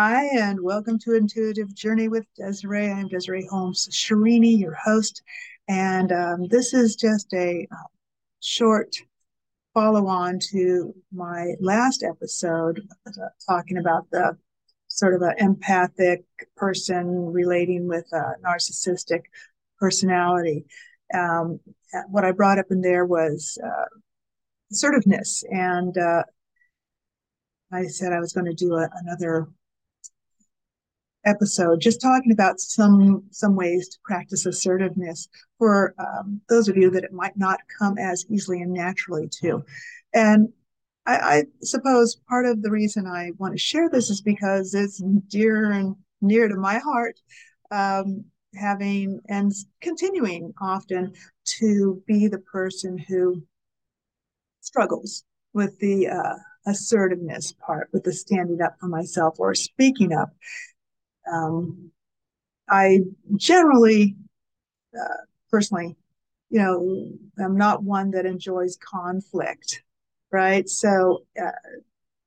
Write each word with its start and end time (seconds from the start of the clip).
Hi, 0.00 0.26
and 0.26 0.60
welcome 0.60 0.96
to 1.00 1.16
Intuitive 1.16 1.74
Journey 1.74 2.06
with 2.06 2.24
Desiree. 2.36 2.88
I'm 2.88 3.08
Desiree 3.08 3.48
Holmes 3.50 3.88
Sharini, 3.90 4.56
your 4.56 4.74
host, 4.74 5.24
and 5.66 6.12
um, 6.12 6.46
this 6.46 6.72
is 6.72 6.94
just 6.94 7.34
a 7.34 7.66
uh, 7.68 7.88
short 8.38 8.94
follow 9.74 10.06
on 10.06 10.38
to 10.52 10.94
my 11.12 11.54
last 11.58 12.04
episode 12.04 12.80
uh, 13.08 13.10
talking 13.44 13.76
about 13.76 14.08
the 14.12 14.38
sort 14.86 15.14
of 15.14 15.22
an 15.22 15.34
empathic 15.38 16.22
person 16.56 17.32
relating 17.32 17.88
with 17.88 18.06
a 18.12 18.34
narcissistic 18.46 19.22
personality. 19.80 20.64
Um, 21.12 21.58
what 22.06 22.24
I 22.24 22.30
brought 22.30 22.60
up 22.60 22.66
in 22.70 22.82
there 22.82 23.04
was 23.04 23.58
uh, 23.66 23.86
assertiveness, 24.70 25.42
and 25.50 25.98
uh, 25.98 26.22
I 27.72 27.86
said 27.86 28.12
I 28.12 28.20
was 28.20 28.32
going 28.32 28.46
to 28.46 28.54
do 28.54 28.74
a, 28.74 28.88
another 29.02 29.48
episode 31.28 31.80
just 31.80 32.00
talking 32.00 32.32
about 32.32 32.58
some 32.58 33.24
some 33.30 33.54
ways 33.54 33.88
to 33.88 33.98
practice 34.04 34.46
assertiveness 34.46 35.28
for 35.58 35.94
um, 35.98 36.40
those 36.48 36.68
of 36.68 36.76
you 36.76 36.90
that 36.90 37.04
it 37.04 37.12
might 37.12 37.36
not 37.36 37.60
come 37.78 37.98
as 37.98 38.24
easily 38.30 38.62
and 38.62 38.72
naturally 38.72 39.28
to. 39.40 39.62
And 40.14 40.48
I, 41.06 41.16
I, 41.16 41.44
suppose 41.62 42.16
part 42.28 42.46
of 42.46 42.62
the 42.62 42.70
reason 42.70 43.06
i 43.06 43.30
want 43.38 43.54
to 43.54 43.58
share 43.58 43.88
this 43.88 44.10
is 44.10 44.20
because 44.20 44.74
it's 44.74 45.02
dear 45.28 45.70
and 45.70 45.96
near 46.20 46.48
to 46.48 46.56
my 46.56 46.78
heart 46.78 47.18
um, 47.70 48.24
having 48.54 49.20
and 49.28 49.52
continuing 49.80 50.52
often 50.60 51.12
to 51.44 52.02
be 52.06 52.28
the 52.28 52.38
person 52.38 52.98
who 52.98 53.42
struggles 54.60 55.24
with 55.54 55.78
the 55.78 56.08
uh, 56.08 56.34
assertiveness 56.66 57.52
part 57.52 57.88
with 57.92 58.04
the 58.04 58.12
standing 58.12 58.60
up 58.60 58.76
for 58.78 58.88
myself 58.88 59.36
or 59.38 59.54
speaking 59.54 60.12
up 60.12 60.30
um, 61.32 61.90
I 62.68 63.00
generally, 63.36 64.16
uh, 64.98 65.24
personally, 65.50 65.96
you 66.50 66.60
know, 66.60 67.12
I'm 67.44 67.56
not 67.56 67.82
one 67.82 68.10
that 68.12 68.26
enjoys 68.26 68.76
conflict, 68.76 69.82
right? 70.32 70.68
So, 70.68 71.24
uh, 71.40 71.50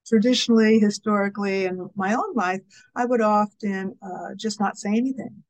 traditionally, 0.07 0.79
historically, 0.79 1.65
in 1.65 1.89
my 1.95 2.13
own 2.13 2.33
life, 2.35 2.61
I 2.95 3.05
would 3.05 3.21
often 3.21 3.97
uh, 4.01 4.35
just 4.35 4.59
not 4.59 4.77
say 4.77 4.89
anything 4.89 5.43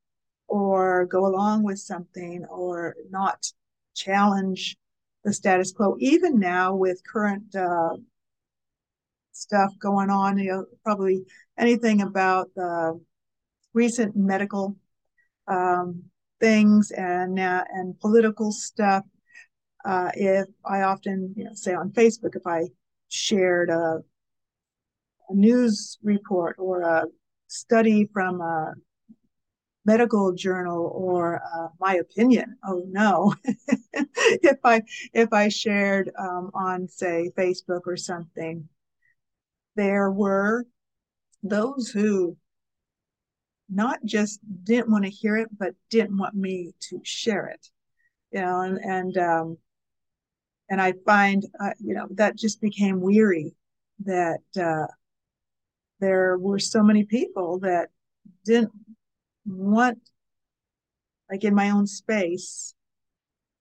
or 0.48 1.06
go 1.06 1.26
along 1.26 1.64
with 1.64 1.80
something 1.80 2.46
or 2.50 2.96
not 3.10 3.52
challenge 3.96 4.78
the 5.24 5.34
status 5.34 5.72
quo. 5.72 5.96
Even 6.00 6.40
now, 6.40 6.76
with 6.76 7.02
current 7.06 7.56
uh, 7.56 7.96
stuff 9.32 9.72
going 9.80 10.10
on, 10.10 10.38
you 10.38 10.52
know, 10.52 10.66
probably 10.84 11.26
anything 11.58 12.02
about 12.02 12.50
the 12.56 13.00
recent 13.74 14.16
medical 14.16 14.76
um, 15.48 16.04
things 16.40 16.92
and 16.92 17.40
uh, 17.40 17.64
and 17.74 18.00
political 18.00 18.52
stuff. 18.52 19.04
Uh, 19.84 20.12
if 20.14 20.48
I 20.66 20.82
often, 20.82 21.34
you 21.36 21.46
know, 21.46 21.54
say 21.54 21.74
on 21.74 21.90
Facebook, 21.92 22.36
if 22.36 22.46
I 22.46 22.68
shared 23.10 23.70
a, 23.70 24.00
a 25.30 25.34
news 25.34 25.98
report 26.04 26.58
or 26.60 26.82
a 26.82 27.06
study 27.48 28.08
from 28.14 28.42
a 28.42 28.74
medical 29.84 30.34
journal 30.34 30.92
or 30.94 31.42
uh, 31.56 31.70
my 31.80 31.96
opinion, 31.96 32.58
oh 32.64 32.84
no, 32.88 33.34
if 33.94 34.60
I 34.64 34.84
if 35.14 35.34
I 35.34 35.50
shared 35.50 36.12
um, 36.20 36.52
on 36.54 36.88
say 36.88 37.32
Facebook 37.38 37.82
or 37.86 37.98
something, 37.98 38.68
there 39.76 40.12
were 40.12 40.66
those 41.44 41.90
who 41.90 42.38
not 43.72 44.00
just 44.04 44.40
didn't 44.64 44.92
want 44.92 45.06
to 45.06 45.10
hear 45.10 45.38
it, 45.38 45.48
but 45.58 45.74
didn't 45.90 46.18
want 46.18 46.36
me 46.36 46.74
to 46.90 47.00
share 47.04 47.48
it. 47.48 47.68
You 48.32 48.42
know, 48.42 48.62
and 48.62 48.78
and 48.78 49.18
um, 49.18 49.58
and 50.70 50.82
I 50.82 50.94
find 51.06 51.46
uh, 51.60 51.72
you 51.80 51.94
know 51.94 52.08
that 52.12 52.38
just 52.38 52.62
became 52.62 53.02
weary 53.02 53.56
that 54.06 54.42
uh, 54.60 54.88
there 56.00 56.38
were 56.38 56.60
so 56.60 56.84
many 56.84 57.06
people 57.06 57.60
that 57.60 57.90
didn't 58.46 58.72
want, 59.46 60.00
like 61.30 61.44
in 61.44 61.56
my 61.56 61.70
own 61.70 61.88
space, 61.88 62.74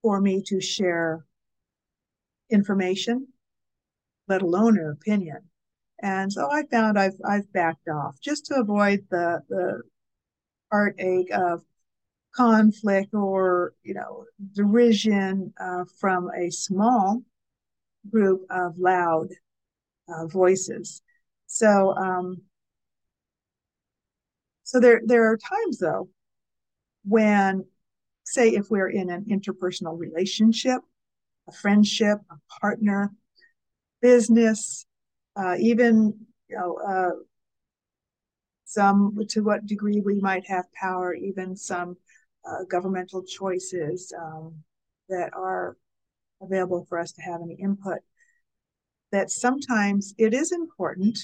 for 0.03 0.21
me 0.21 0.43
to 0.47 0.61
share 0.61 1.25
information, 2.51 3.29
let 4.29 4.43
alone 4.43 4.79
an 4.79 4.91
opinion. 4.91 5.39
And 6.03 6.33
so 6.33 6.51
I 6.51 6.63
found 6.71 6.99
I've 6.99 7.21
I've 7.29 7.53
backed 7.53 7.89
off 7.89 8.21
just 8.21 8.47
to 8.47 8.55
avoid 8.55 9.05
the 9.11 9.43
the 9.49 9.83
heartache 10.71 11.31
of 11.33 11.63
conflict 12.35 13.15
or 13.15 13.75
you 13.83 13.95
know 13.95 14.25
derision 14.55 15.53
uh, 15.61 15.85
from 16.01 16.31
a 16.37 16.51
small 16.51 17.23
group 18.11 18.43
of 18.51 18.79
loud 18.79 19.29
uh, 20.09 20.27
voices. 20.27 21.03
So 21.47 21.95
um, 21.97 22.43
so 24.63 24.81
there 24.81 25.01
there 25.05 25.31
are 25.31 25.37
times 25.37 25.79
though 25.79 26.09
when 27.05 27.65
say 28.25 28.51
if 28.51 28.71
we're 28.71 28.91
in 28.91 29.11
an 29.11 29.25
interpersonal 29.31 29.99
relationship 29.99 30.81
a 31.49 31.53
friendship 31.53 32.19
a 32.31 32.37
partner 32.61 33.13
business 34.03 34.87
uh, 35.37 35.57
even 35.59 36.15
you 36.49 36.57
know 36.57 36.77
uh, 36.77 37.11
some 38.71 39.19
to 39.29 39.41
what 39.41 39.67
degree 39.67 40.01
we 40.01 40.21
might 40.21 40.47
have 40.47 40.73
power, 40.73 41.13
even 41.13 41.57
some 41.57 41.97
uh, 42.49 42.63
governmental 42.71 43.21
choices 43.25 44.13
um, 44.17 44.55
that 45.09 45.35
are 45.35 45.77
available 46.41 46.87
for 46.89 47.01
us 47.01 47.11
to 47.11 47.21
have 47.21 47.41
any 47.43 47.55
input. 47.55 47.99
That 49.11 49.31
sometimes 49.31 50.15
it 50.19 50.33
is 50.33 50.53
important 50.53 51.19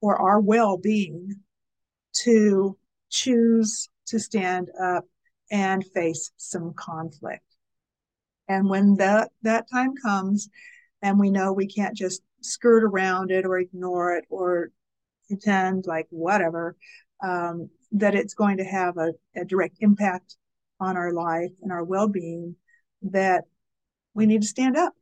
for 0.00 0.16
our 0.16 0.40
well 0.40 0.78
being 0.78 1.34
to 2.24 2.78
choose 3.10 3.90
to 4.06 4.18
stand 4.18 4.70
up 4.82 5.04
and 5.50 5.84
face 5.88 6.30
some 6.38 6.72
conflict. 6.72 7.44
And 8.48 8.66
when 8.66 8.94
that, 8.94 9.30
that 9.42 9.66
time 9.70 9.94
comes, 10.02 10.48
and 11.02 11.20
we 11.20 11.30
know 11.30 11.52
we 11.52 11.66
can't 11.66 11.94
just 11.94 12.22
skirt 12.40 12.82
around 12.82 13.30
it 13.30 13.44
or 13.44 13.58
ignore 13.58 14.16
it 14.16 14.24
or 14.30 14.70
pretend 15.30 15.86
like 15.86 16.06
whatever, 16.10 16.76
um, 17.22 17.70
that 17.92 18.14
it's 18.14 18.34
going 18.34 18.56
to 18.56 18.64
have 18.64 18.96
a, 18.96 19.12
a 19.36 19.44
direct 19.44 19.76
impact 19.80 20.36
on 20.80 20.96
our 20.96 21.12
life 21.12 21.52
and 21.62 21.70
our 21.70 21.84
well 21.84 22.08
being, 22.08 22.56
that 23.02 23.44
we 24.14 24.26
need 24.26 24.42
to 24.42 24.48
stand 24.48 24.76
up. 24.76 24.92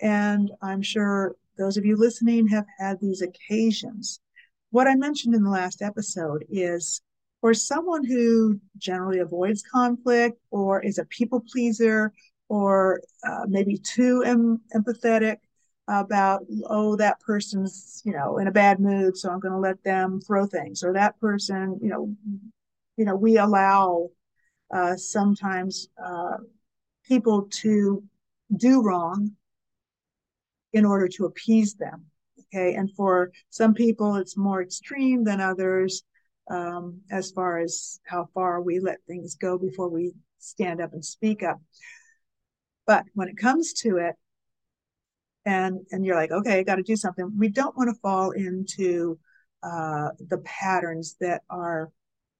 And 0.00 0.50
I'm 0.62 0.82
sure 0.82 1.34
those 1.58 1.76
of 1.76 1.84
you 1.84 1.96
listening 1.96 2.48
have 2.48 2.66
had 2.78 3.00
these 3.00 3.22
occasions. 3.22 4.20
What 4.70 4.86
I 4.86 4.94
mentioned 4.94 5.34
in 5.34 5.42
the 5.42 5.50
last 5.50 5.82
episode 5.82 6.44
is 6.48 7.00
for 7.40 7.54
someone 7.54 8.04
who 8.04 8.58
generally 8.78 9.18
avoids 9.18 9.62
conflict 9.62 10.40
or 10.50 10.82
is 10.82 10.98
a 10.98 11.04
people 11.06 11.44
pleaser 11.52 12.12
or 12.48 13.00
uh, 13.26 13.44
maybe 13.48 13.76
too 13.78 14.22
em- 14.24 14.60
empathetic, 14.74 15.36
about 15.86 16.40
oh 16.70 16.96
that 16.96 17.20
person's 17.20 18.00
you 18.04 18.12
know 18.12 18.38
in 18.38 18.46
a 18.46 18.52
bad 18.52 18.80
mood 18.80 19.16
so 19.16 19.30
i'm 19.30 19.38
going 19.38 19.52
to 19.52 19.58
let 19.58 19.82
them 19.84 20.20
throw 20.20 20.46
things. 20.46 20.82
Or 20.82 20.92
that 20.94 21.18
person 21.20 21.78
you 21.82 21.90
know 21.90 22.14
you 22.96 23.04
know 23.04 23.14
we 23.14 23.36
allow 23.38 24.08
uh, 24.72 24.96
sometimes 24.96 25.88
uh, 26.02 26.38
people 27.06 27.48
to 27.50 28.02
do 28.56 28.82
wrong 28.82 29.32
in 30.72 30.84
order 30.84 31.06
to 31.08 31.26
appease 31.26 31.74
them 31.74 32.06
okay? 32.54 32.74
And 32.74 32.90
for 32.94 33.30
some 33.50 33.74
people 33.74 34.16
it's 34.16 34.36
more 34.36 34.62
extreme 34.62 35.24
than 35.24 35.40
others 35.40 36.02
um, 36.50 37.00
as 37.10 37.30
far 37.30 37.58
as 37.58 38.00
how 38.04 38.28
far 38.34 38.60
we 38.60 38.80
let 38.80 38.98
things 39.06 39.34
go 39.34 39.58
before 39.58 39.88
we 39.88 40.12
stand 40.38 40.80
up 40.80 40.92
and 40.92 41.04
speak 41.04 41.42
up. 41.42 41.60
But 42.86 43.04
when 43.14 43.28
it 43.28 43.38
comes 43.38 43.72
to 43.82 43.96
it 43.96 44.14
and 45.46 45.80
and 45.90 46.04
you're 46.04 46.16
like 46.16 46.30
okay 46.30 46.64
got 46.64 46.76
to 46.76 46.82
do 46.82 46.96
something. 46.96 47.30
We 47.38 47.48
don't 47.48 47.76
want 47.76 47.90
to 47.90 48.00
fall 48.00 48.30
into 48.32 49.18
uh, 49.62 50.10
the 50.28 50.38
patterns 50.44 51.16
that 51.20 51.42
are 51.48 51.90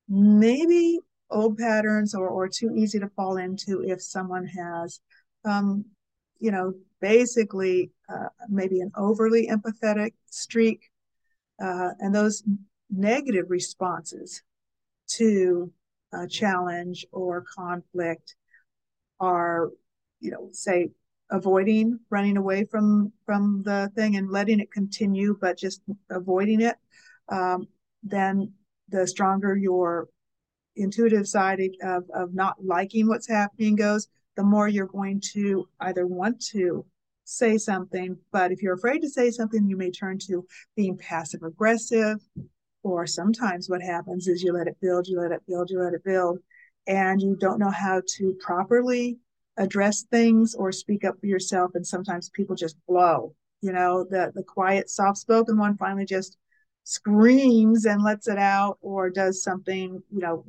maybe 0.09 0.99
old 1.31 1.57
patterns 1.59 2.15
or, 2.15 2.29
or 2.29 2.49
too 2.49 2.75
easy 2.77 2.99
to 2.99 3.09
fall 3.17 3.37
into 3.39 3.83
if 3.83 4.03
someone 4.03 4.47
has 4.47 5.01
um, 5.45 5.85
you 6.39 6.51
know 6.51 6.75
basically 7.01 7.91
uh, 8.09 8.29
maybe 8.49 8.81
an 8.81 8.93
overly 8.97 9.49
empathetic 9.49 10.13
streak 10.27 10.91
uh, 11.63 11.91
and 11.99 12.15
those 12.15 12.43
negative 12.91 13.47
responses 13.49 14.43
to 15.07 15.73
a 16.13 16.27
challenge 16.27 17.07
or 17.13 17.45
conflict 17.57 18.37
are 19.21 19.71
you 20.21 20.31
know 20.31 20.49
say 20.53 20.91
avoiding 21.31 21.99
running 22.11 22.37
away 22.37 22.65
from 22.65 23.13
from 23.25 23.63
the 23.65 23.91
thing 23.95 24.17
and 24.17 24.31
letting 24.31 24.61
it 24.61 24.71
continue 24.71 25.37
but 25.41 25.59
just 25.59 25.81
avoiding 26.11 26.61
it 26.61 26.77
um, 27.31 27.67
then 28.03 28.53
the 28.89 29.07
stronger 29.07 29.57
your 29.57 30.09
intuitive 30.77 31.27
side 31.27 31.61
of, 31.83 32.05
of 32.15 32.35
not 32.35 32.57
liking 32.65 33.07
what's 33.07 33.29
happening 33.29 33.77
goes, 33.77 34.09
the 34.37 34.43
more 34.43 34.69
you're 34.69 34.87
going 34.87 35.21
to 35.33 35.67
either 35.81 36.07
want 36.07 36.45
to 36.53 36.85
say 37.25 37.57
something, 37.57 38.17
but 38.33 38.53
if 38.53 38.63
you're 38.63 38.75
afraid 38.75 39.01
to 39.01 39.09
say 39.09 39.31
something, 39.31 39.67
you 39.67 39.77
may 39.77 39.91
turn 39.91 40.19
to 40.19 40.47
being 40.77 40.97
passive 40.97 41.43
aggressive. 41.43 42.19
Or 42.83 43.07
sometimes 43.07 43.71
what 43.71 43.81
happens 43.81 44.29
is 44.29 44.43
you 44.43 44.53
let 44.53 44.67
it 44.67 44.77
build, 44.83 45.07
you 45.09 45.19
let 45.19 45.33
it 45.33 45.41
build, 45.49 45.71
you 45.71 45.81
let 45.81 45.95
it 45.95 46.05
build, 46.05 46.39
and 46.87 47.21
you 47.23 47.35
don't 47.41 47.59
know 47.59 47.71
how 47.71 48.03
to 48.17 48.37
properly 48.41 49.17
address 49.57 50.03
things 50.03 50.55
or 50.55 50.73
speak 50.73 51.05
up 51.05 51.19
for 51.21 51.27
yourself. 51.27 51.73
And 51.75 51.87
sometimes 51.87 52.29
people 52.31 52.57
just 52.57 52.77
blow. 52.87 53.35
You 53.61 53.73
know, 53.73 54.05
the 54.05 54.33
the 54.35 54.43
quiet, 54.43 54.91
soft 54.91 55.19
spoken 55.19 55.59
one 55.59 55.77
finally 55.77 56.05
just 56.05 56.37
screams 56.85 57.87
and 57.87 58.03
lets 58.03 58.29
it 58.29 58.39
out 58.39 58.79
or 58.83 59.09
does 59.11 59.43
something, 59.43 60.03
you 60.11 60.21
know, 60.21 60.45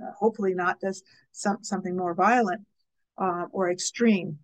uh, 0.00 0.12
hopefully 0.16 0.54
not 0.54 0.80
does 0.80 1.02
some, 1.32 1.58
something 1.62 1.96
more 1.96 2.14
violent 2.14 2.64
uh, 3.18 3.46
or 3.50 3.70
extreme. 3.70 4.38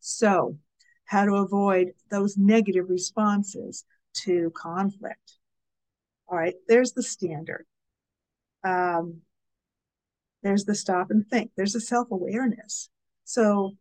So, 0.00 0.58
how 1.04 1.24
to 1.24 1.34
avoid 1.34 1.92
those 2.10 2.36
negative 2.36 2.88
responses 2.88 3.84
to 4.14 4.52
conflict. 4.56 5.38
All 6.28 6.38
right, 6.38 6.54
there's 6.68 6.92
the 6.92 7.02
standard. 7.02 7.66
Um, 8.64 9.22
there's 10.42 10.64
the 10.64 10.74
stop 10.74 11.10
and 11.10 11.26
think. 11.26 11.50
There's 11.56 11.72
the 11.72 11.80
self 11.80 12.10
awareness. 12.10 12.88
So, 13.30 13.76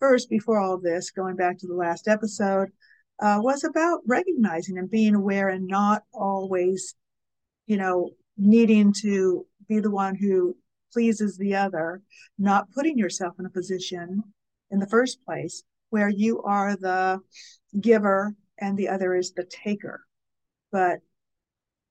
first, 0.00 0.28
before 0.28 0.58
all 0.58 0.76
this, 0.76 1.12
going 1.12 1.36
back 1.36 1.56
to 1.58 1.68
the 1.68 1.74
last 1.74 2.08
episode, 2.08 2.70
uh, 3.22 3.38
was 3.40 3.62
about 3.62 4.00
recognizing 4.08 4.76
and 4.76 4.90
being 4.90 5.14
aware 5.14 5.50
and 5.50 5.68
not 5.68 6.02
always, 6.12 6.96
you 7.68 7.76
know, 7.76 8.10
needing 8.36 8.92
to 9.02 9.46
be 9.68 9.78
the 9.78 9.92
one 9.92 10.16
who 10.16 10.56
pleases 10.92 11.38
the 11.38 11.54
other, 11.54 12.02
not 12.40 12.72
putting 12.72 12.98
yourself 12.98 13.36
in 13.38 13.46
a 13.46 13.50
position 13.50 14.24
in 14.72 14.80
the 14.80 14.88
first 14.88 15.24
place 15.24 15.62
where 15.90 16.08
you 16.08 16.42
are 16.42 16.74
the 16.74 17.20
giver 17.80 18.34
and 18.58 18.76
the 18.76 18.88
other 18.88 19.14
is 19.14 19.32
the 19.32 19.44
taker. 19.44 20.00
But, 20.72 20.98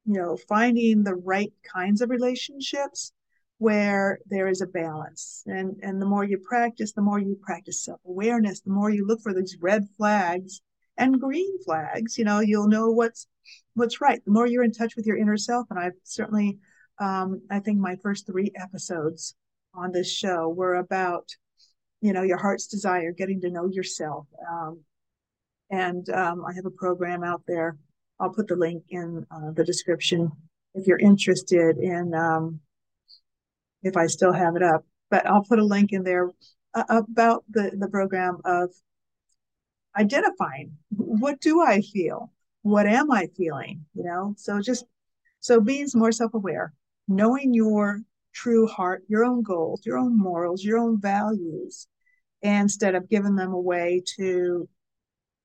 you 0.04 0.16
know, 0.20 0.36
finding 0.36 1.06
the 1.06 1.16
right 1.16 1.54
kinds 1.74 2.02
of 2.02 2.10
relationships 2.10 3.14
where 3.62 4.18
there 4.26 4.48
is 4.48 4.62
a 4.62 4.66
balance. 4.66 5.44
And, 5.46 5.76
and 5.84 6.02
the 6.02 6.06
more 6.08 6.24
you 6.24 6.40
practice, 6.40 6.94
the 6.94 7.04
more 7.04 7.20
you 7.20 7.38
practice 7.44 7.86
self 7.86 8.00
awareness, 8.08 8.62
the 8.62 8.72
more 8.72 8.90
you 8.90 9.06
look 9.06 9.22
for 9.22 9.36
these 9.36 9.56
red 9.62 9.88
flags 9.98 10.62
and 10.98 11.22
green 11.22 11.64
flags, 11.64 12.18
you 12.18 12.26
know, 12.26 12.40
you'll 12.40 12.68
know 12.68 12.90
what's 12.90 13.28
what's 13.76 14.02
right. 14.02 14.20
The 14.26 14.32
more 14.32 14.48
you're 14.48 14.64
in 14.64 14.72
touch 14.72 14.96
with 14.96 15.06
your 15.06 15.16
inner 15.16 15.38
self, 15.38 15.68
and 15.70 15.78
I've 15.78 15.94
certainly 16.04 16.58
um, 16.98 17.44
I 17.52 17.60
think 17.60 17.78
my 17.78 17.98
first 18.02 18.26
three 18.26 18.52
episodes 18.56 19.36
on 19.76 19.92
this 19.92 20.12
show 20.12 20.50
were 20.50 20.76
about, 20.76 21.30
you 22.02 22.14
know, 22.14 22.24
your 22.24 22.38
heart's 22.40 22.66
desire, 22.66 23.12
getting 23.12 23.42
to 23.42 23.52
know 23.52 23.68
yourself. 23.68 24.26
Um, 24.52 24.80
and 25.70 26.10
um, 26.10 26.44
I 26.46 26.54
have 26.56 26.66
a 26.66 26.72
program 26.72 27.24
out 27.24 27.44
there. 27.48 27.78
I'll 28.20 28.34
put 28.34 28.48
the 28.48 28.56
link 28.56 28.86
in 28.90 29.24
uh, 29.30 29.52
the 29.52 29.64
description 29.64 30.32
if 30.74 30.88
you're 30.88 30.98
interested 31.00 31.78
in, 31.78 32.16
um, 32.16 32.60
if 33.84 33.98
I 33.98 34.08
still 34.08 34.34
have 34.34 34.56
it 34.56 34.64
up, 34.64 34.86
but 35.10 35.26
I'll 35.26 35.44
put 35.44 35.60
a 35.60 35.66
link 35.66 35.92
in 35.92 36.04
there 36.04 36.30
uh, 36.74 36.84
about 36.90 37.44
the, 37.50 37.72
the 37.78 37.88
program 37.88 38.38
of 38.46 38.70
identifying 39.98 40.78
what 40.90 41.42
do 41.42 41.62
I 41.62 41.82
feel? 41.82 42.32
What 42.62 42.86
am 42.86 43.12
I 43.12 43.28
feeling? 43.36 43.86
You 43.94 44.04
know, 44.04 44.36
so 44.38 44.62
just 44.62 44.86
so 45.40 45.60
being 45.60 45.88
more 45.94 46.12
self-aware 46.12 46.74
knowing 47.08 47.54
your 47.54 48.00
true 48.34 48.68
heart, 48.68 49.04
your 49.08 49.26
own 49.26 49.44
goals, 49.44 49.86
your 49.86 49.98
own 49.98 50.18
morals, 50.18 50.64
your 50.64 50.78
own 50.78 51.00
values, 51.02 51.88
instead 52.42 52.96
of 52.96 53.10
giving 53.10 53.36
them 53.36 53.52
away 53.52 54.02
to 54.18 54.68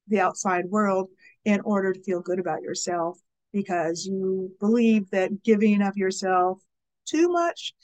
the 0.08 0.20
outside 0.20 0.64
world 0.66 1.08
in 1.44 1.60
order 1.62 1.92
to 1.92 2.02
feel 2.02 2.20
good 2.20 2.38
about 2.38 2.62
yourself 2.62 3.18
because 3.52 4.06
you 4.06 4.52
believe 4.60 5.10
that 5.10 5.42
giving 5.42 5.82
of 5.82 5.96
yourself 5.96 6.60
too 7.06 7.28
much 7.28 7.74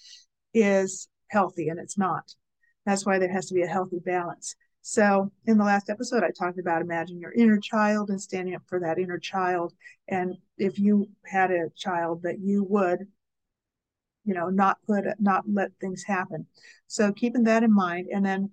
is 0.55 1.09
healthy 1.31 1.69
and 1.69 1.79
it's 1.79 1.99
not. 1.99 2.35
That's 2.85 3.07
why 3.07 3.19
there 3.19 3.33
has 3.33 3.47
to 3.47 3.55
be 3.55 3.63
a 3.63 3.69
healthy 3.69 4.01
balance. 4.01 4.57
So, 4.85 5.31
in 5.47 5.59
the 5.59 5.65
last 5.65 5.89
episode, 5.89 6.25
I 6.25 6.31
talked 6.37 6.59
about 6.59 6.83
imagine 6.83 7.21
your 7.21 7.33
inner 7.33 7.59
child 7.59 8.11
and 8.11 8.21
standing 8.21 8.55
up 8.55 8.63
for 8.67 8.81
that 8.81 8.99
inner 8.99 9.19
child. 9.19 9.73
And 10.09 10.37
if 10.59 10.79
you 10.79 11.09
had 11.25 11.53
a 11.53 11.71
child 11.77 12.23
that 12.25 12.41
you 12.41 12.65
would 12.65 13.07
you 14.25 14.35
know 14.35 14.49
not 14.49 14.79
put 14.87 15.05
not 15.19 15.45
let 15.53 15.71
things 15.81 16.05
happen 16.05 16.47
so 16.87 17.13
keeping 17.13 17.45
that 17.45 17.63
in 17.63 17.73
mind 17.73 18.07
and 18.13 18.25
then 18.25 18.51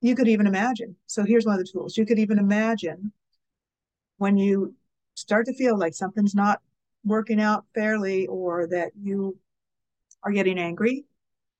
you 0.00 0.14
could 0.14 0.28
even 0.28 0.46
imagine 0.46 0.94
so 1.06 1.24
here's 1.24 1.44
one 1.44 1.58
of 1.58 1.64
the 1.64 1.70
tools 1.70 1.96
you 1.96 2.06
could 2.06 2.18
even 2.18 2.38
imagine 2.38 3.12
when 4.18 4.36
you 4.36 4.74
start 5.14 5.46
to 5.46 5.54
feel 5.54 5.78
like 5.78 5.94
something's 5.94 6.34
not 6.34 6.60
working 7.04 7.40
out 7.40 7.64
fairly 7.74 8.26
or 8.26 8.66
that 8.66 8.92
you 9.00 9.36
are 10.22 10.32
getting 10.32 10.58
angry 10.58 11.04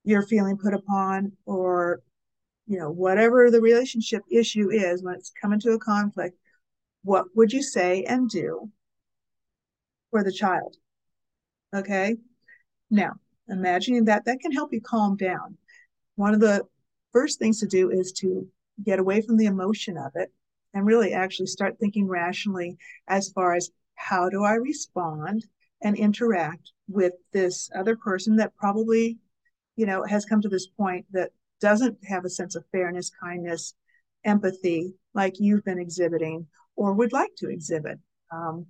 you're 0.05 0.27
feeling 0.27 0.57
put 0.57 0.75
upon 0.75 1.33
or 1.47 2.01
you 2.67 2.79
know 2.79 2.91
whatever 2.91 3.51
the 3.51 3.61
relationship 3.61 4.23
issue 4.31 4.71
is 4.71 5.03
when 5.03 5.15
it's 5.15 5.33
coming 5.41 5.61
to 5.61 5.73
a 5.73 5.79
conflict 5.79 6.37
what 7.03 7.27
would 7.35 7.53
you 7.53 7.63
say 7.63 8.05
and 8.05 8.29
do 8.31 8.71
for 10.11 10.25
the 10.25 10.33
child 10.33 10.77
okay 11.75 12.17
now, 12.91 13.13
imagining 13.49 14.05
that, 14.07 14.25
that 14.25 14.41
can 14.41 14.53
help 14.53 14.73
you 14.73 14.81
calm 14.81 15.17
down. 15.17 15.57
One 16.17 16.35
of 16.35 16.41
the 16.41 16.67
first 17.13 17.39
things 17.39 17.61
to 17.61 17.67
do 17.67 17.91
is 17.91 18.13
to 18.13 18.49
get 18.85 18.99
away 18.99 19.23
from 19.23 19.37
the 19.37 19.47
emotion 19.47 19.97
of 19.97 20.13
it 20.15 20.33
and 20.75 20.87
really 20.87 21.13
actually 21.13 21.47
start 21.47 21.79
thinking 21.79 22.09
rationally 22.09 22.77
as 23.09 23.31
far 23.31 23.55
as 23.55 23.71
how 23.95 24.29
do 24.29 24.43
I 24.45 24.55
respond 24.55 25.47
and 25.83 25.97
interact 25.97 26.73
with 26.89 27.13
this 27.33 27.71
other 27.75 27.97
person 27.97 28.37
that 28.37 28.57
probably, 28.57 29.19
you 29.77 29.87
know, 29.87 30.05
has 30.05 30.25
come 30.25 30.41
to 30.43 30.49
this 30.49 30.67
point 30.67 31.07
that 31.13 31.31
doesn't 31.61 31.99
have 32.05 32.25
a 32.25 32.31
sense 32.31 32.55
of 32.55 32.65
fairness, 32.73 33.11
kindness, 33.23 33.75
empathy 34.25 34.95
like 35.15 35.35
you've 35.39 35.65
been 35.65 35.79
exhibiting 35.79 36.47
or 36.77 36.93
would 36.93 37.13
like 37.13 37.31
to 37.37 37.49
exhibit. 37.49 37.99
Um, 38.33 38.67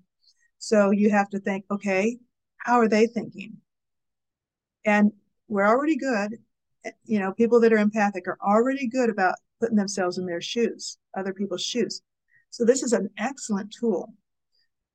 so 0.59 0.91
you 0.91 1.11
have 1.11 1.29
to 1.31 1.41
think, 1.41 1.65
okay, 1.71 2.19
how 2.59 2.79
are 2.81 2.89
they 2.89 3.07
thinking? 3.07 3.57
And 4.85 5.13
we're 5.49 5.67
already 5.67 5.97
good. 5.97 6.39
You 7.05 7.19
know, 7.19 7.33
people 7.33 7.61
that 7.61 7.73
are 7.73 7.79
empathic 7.79 8.27
are 8.27 8.39
already 8.43 8.89
good 8.89 9.11
about 9.11 9.35
putting 9.61 9.77
themselves 9.77 10.19
in 10.19 10.27
their 10.27 10.41
shoes, 10.41 10.99
other 11.17 11.35
people's 11.35 11.63
shoes. 11.63 12.03
So 12.51 12.65
this 12.65 12.83
is 12.83 12.93
an 12.93 13.11
excellent 13.19 13.73
tool 13.79 14.15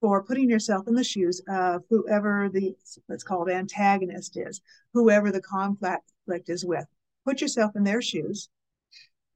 for 0.06 0.22
putting 0.22 0.52
yourself 0.52 0.88
in 0.88 0.94
the 0.94 1.04
shoes 1.04 1.42
of 1.50 1.82
whoever 1.90 2.48
the 2.48 2.76
let's 3.10 3.24
call 3.24 3.48
it 3.48 3.52
antagonist 3.52 4.38
is, 4.38 4.62
whoever 4.94 5.32
the 5.32 5.42
conflict 5.42 6.04
is 6.48 6.64
with. 6.64 6.86
Put 7.26 7.42
yourself 7.42 7.72
in 7.76 7.84
their 7.84 8.04
shoes 8.04 8.50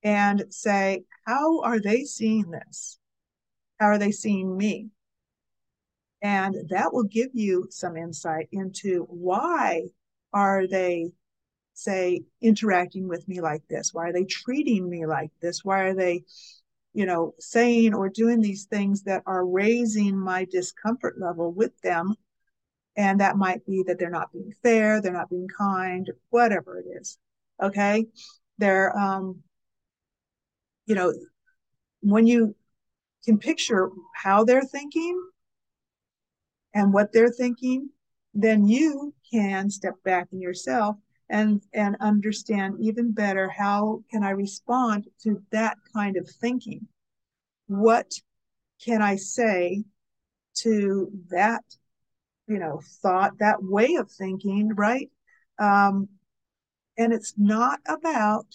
and 0.04 0.46
say, 0.52 1.06
how 1.26 1.62
are 1.62 1.80
they 1.80 2.04
seeing 2.04 2.52
this? 2.52 3.00
How 3.80 3.88
are 3.88 3.98
they 3.98 4.12
seeing 4.12 4.56
me? 4.56 4.90
And 6.22 6.56
that 6.70 6.94
will 6.94 7.06
give 7.06 7.32
you 7.34 7.66
some 7.72 7.98
insight 7.98 8.48
into 8.52 9.08
why 9.10 9.86
are 10.34 10.68
they 10.68 11.14
say 11.74 12.22
interacting 12.44 13.08
with 13.08 13.28
me 13.28 13.40
like 13.40 13.64
this 13.70 13.94
why 13.94 14.10
are 14.10 14.14
they 14.14 14.26
treating 14.26 14.90
me 14.90 15.06
like 15.06 15.32
this 15.42 15.64
why 15.64 15.80
are 15.80 15.96
they 15.96 16.26
you 16.94 17.06
know 17.06 17.34
saying 17.40 17.94
or 17.94 18.10
doing 18.10 18.42
these 18.42 18.66
things 18.66 19.04
that 19.04 19.24
are 19.26 19.46
raising 19.46 20.18
my 20.18 20.46
discomfort 20.52 21.16
level 21.20 21.52
with 21.52 21.80
them. 21.82 22.16
And 22.98 23.22
that 23.22 23.38
might 23.38 23.66
be 23.66 23.84
that 23.88 23.98
they're 24.00 24.10
not 24.10 24.32
being 24.34 24.52
fair 24.64 25.02
they're 25.02 25.14
not 25.14 25.30
being 25.30 25.48
kind 25.58 26.10
whatever 26.30 26.80
it 26.80 26.86
is 27.00 27.18
okay? 27.62 28.06
They're 28.58 28.98
um 28.98 29.44
you 30.86 30.96
know 30.96 31.14
when 32.02 32.28
you 32.28 32.56
can 33.26 33.38
picture 33.38 33.90
how 34.16 34.44
they're 34.44 34.64
thinking 34.64 35.22
and 36.74 36.94
what 36.94 37.12
they're 37.12 37.32
thinking 37.32 37.90
then 38.34 38.66
you 38.66 39.14
can 39.32 39.70
step 39.70 39.96
back 40.04 40.28
in 40.32 40.42
yourself 40.42 40.96
and 41.30 41.62
and 41.74 41.96
understand 42.00 42.76
even 42.80 43.12
better 43.12 43.50
how 43.50 44.04
can 44.12 44.24
I 44.24 44.32
respond 44.32 45.08
to 45.24 45.42
that 45.52 45.78
kind 45.94 46.18
of 46.18 46.30
thinking? 46.30 46.88
What 47.68 48.12
can 48.84 49.02
I 49.02 49.16
say 49.16 49.84
to 50.60 51.12
that, 51.30 51.64
you 52.48 52.60
know, 52.60 52.82
thought, 53.02 53.38
that 53.40 53.62
way 53.62 53.96
of 53.96 54.12
thinking, 54.12 54.74
right? 54.76 55.10
Um, 55.60 56.10
and 56.98 57.14
it's 57.14 57.34
not 57.38 57.80
about 57.88 58.46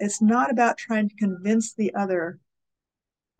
it's 0.00 0.20
not 0.20 0.50
about 0.50 0.76
trying 0.76 1.08
to 1.08 1.16
convince 1.16 1.74
the 1.74 1.94
other 1.94 2.40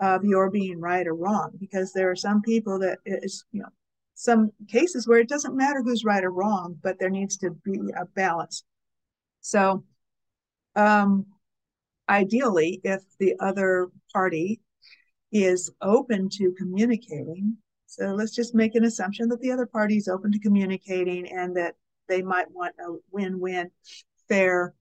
of 0.00 0.24
your 0.24 0.50
being 0.50 0.80
right 0.80 1.06
or 1.06 1.14
wrong 1.14 1.50
because 1.58 1.92
there 1.92 2.10
are 2.10 2.16
some 2.16 2.42
people 2.42 2.78
that 2.78 2.98
is 3.04 3.44
you 3.52 3.60
know 3.60 3.68
some 4.14 4.50
cases 4.68 5.06
where 5.06 5.18
it 5.18 5.28
doesn't 5.28 5.56
matter 5.56 5.82
who's 5.82 6.04
right 6.04 6.24
or 6.24 6.30
wrong, 6.30 6.78
but 6.82 6.98
there 6.98 7.10
needs 7.10 7.36
to 7.38 7.50
be 7.50 7.80
a 7.96 8.06
balance. 8.14 8.64
So, 9.40 9.84
um, 10.76 11.26
ideally, 12.08 12.80
if 12.84 13.02
the 13.18 13.34
other 13.40 13.88
party 14.12 14.60
is 15.32 15.70
open 15.82 16.28
to 16.30 16.54
communicating, 16.56 17.56
so 17.86 18.06
let's 18.06 18.34
just 18.34 18.54
make 18.54 18.74
an 18.74 18.84
assumption 18.84 19.28
that 19.28 19.40
the 19.40 19.52
other 19.52 19.66
party 19.66 19.96
is 19.96 20.08
open 20.08 20.32
to 20.32 20.38
communicating 20.38 21.26
and 21.30 21.56
that 21.56 21.74
they 22.08 22.22
might 22.22 22.50
want 22.50 22.74
a 22.80 22.96
win 23.10 23.40
win, 23.40 23.70
fair 24.28 24.74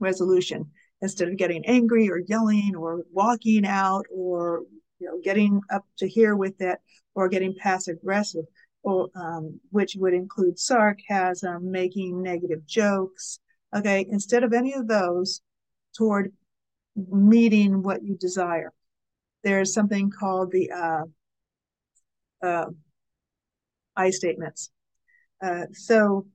resolution 0.00 0.70
instead 1.02 1.28
of 1.28 1.36
getting 1.36 1.64
angry 1.66 2.10
or 2.10 2.20
yelling 2.26 2.74
or 2.76 3.02
walking 3.12 3.66
out 3.66 4.04
or 4.12 4.62
you 4.98 5.06
know 5.06 5.18
getting 5.22 5.60
up 5.70 5.84
to 5.98 6.08
here 6.08 6.36
with 6.36 6.60
it 6.60 6.78
or 7.14 7.28
getting 7.28 7.54
passive 7.54 7.96
aggressive 7.96 8.44
or 8.86 9.08
um, 9.14 9.60
which 9.70 9.96
would 9.98 10.14
include 10.14 10.58
sarcasm 10.58 11.70
making 11.70 12.22
negative 12.22 12.64
jokes 12.66 13.38
okay 13.74 14.06
instead 14.10 14.44
of 14.44 14.52
any 14.52 14.72
of 14.72 14.88
those 14.88 15.40
toward 15.96 16.32
meeting 17.10 17.82
what 17.82 18.02
you 18.02 18.16
desire 18.16 18.72
there's 19.42 19.72
something 19.72 20.10
called 20.10 20.50
the 20.50 20.70
uh, 20.70 21.02
uh, 22.46 22.66
I 23.96 24.10
statements. 24.10 24.70
Uh, 25.42 25.66
so 25.72 26.26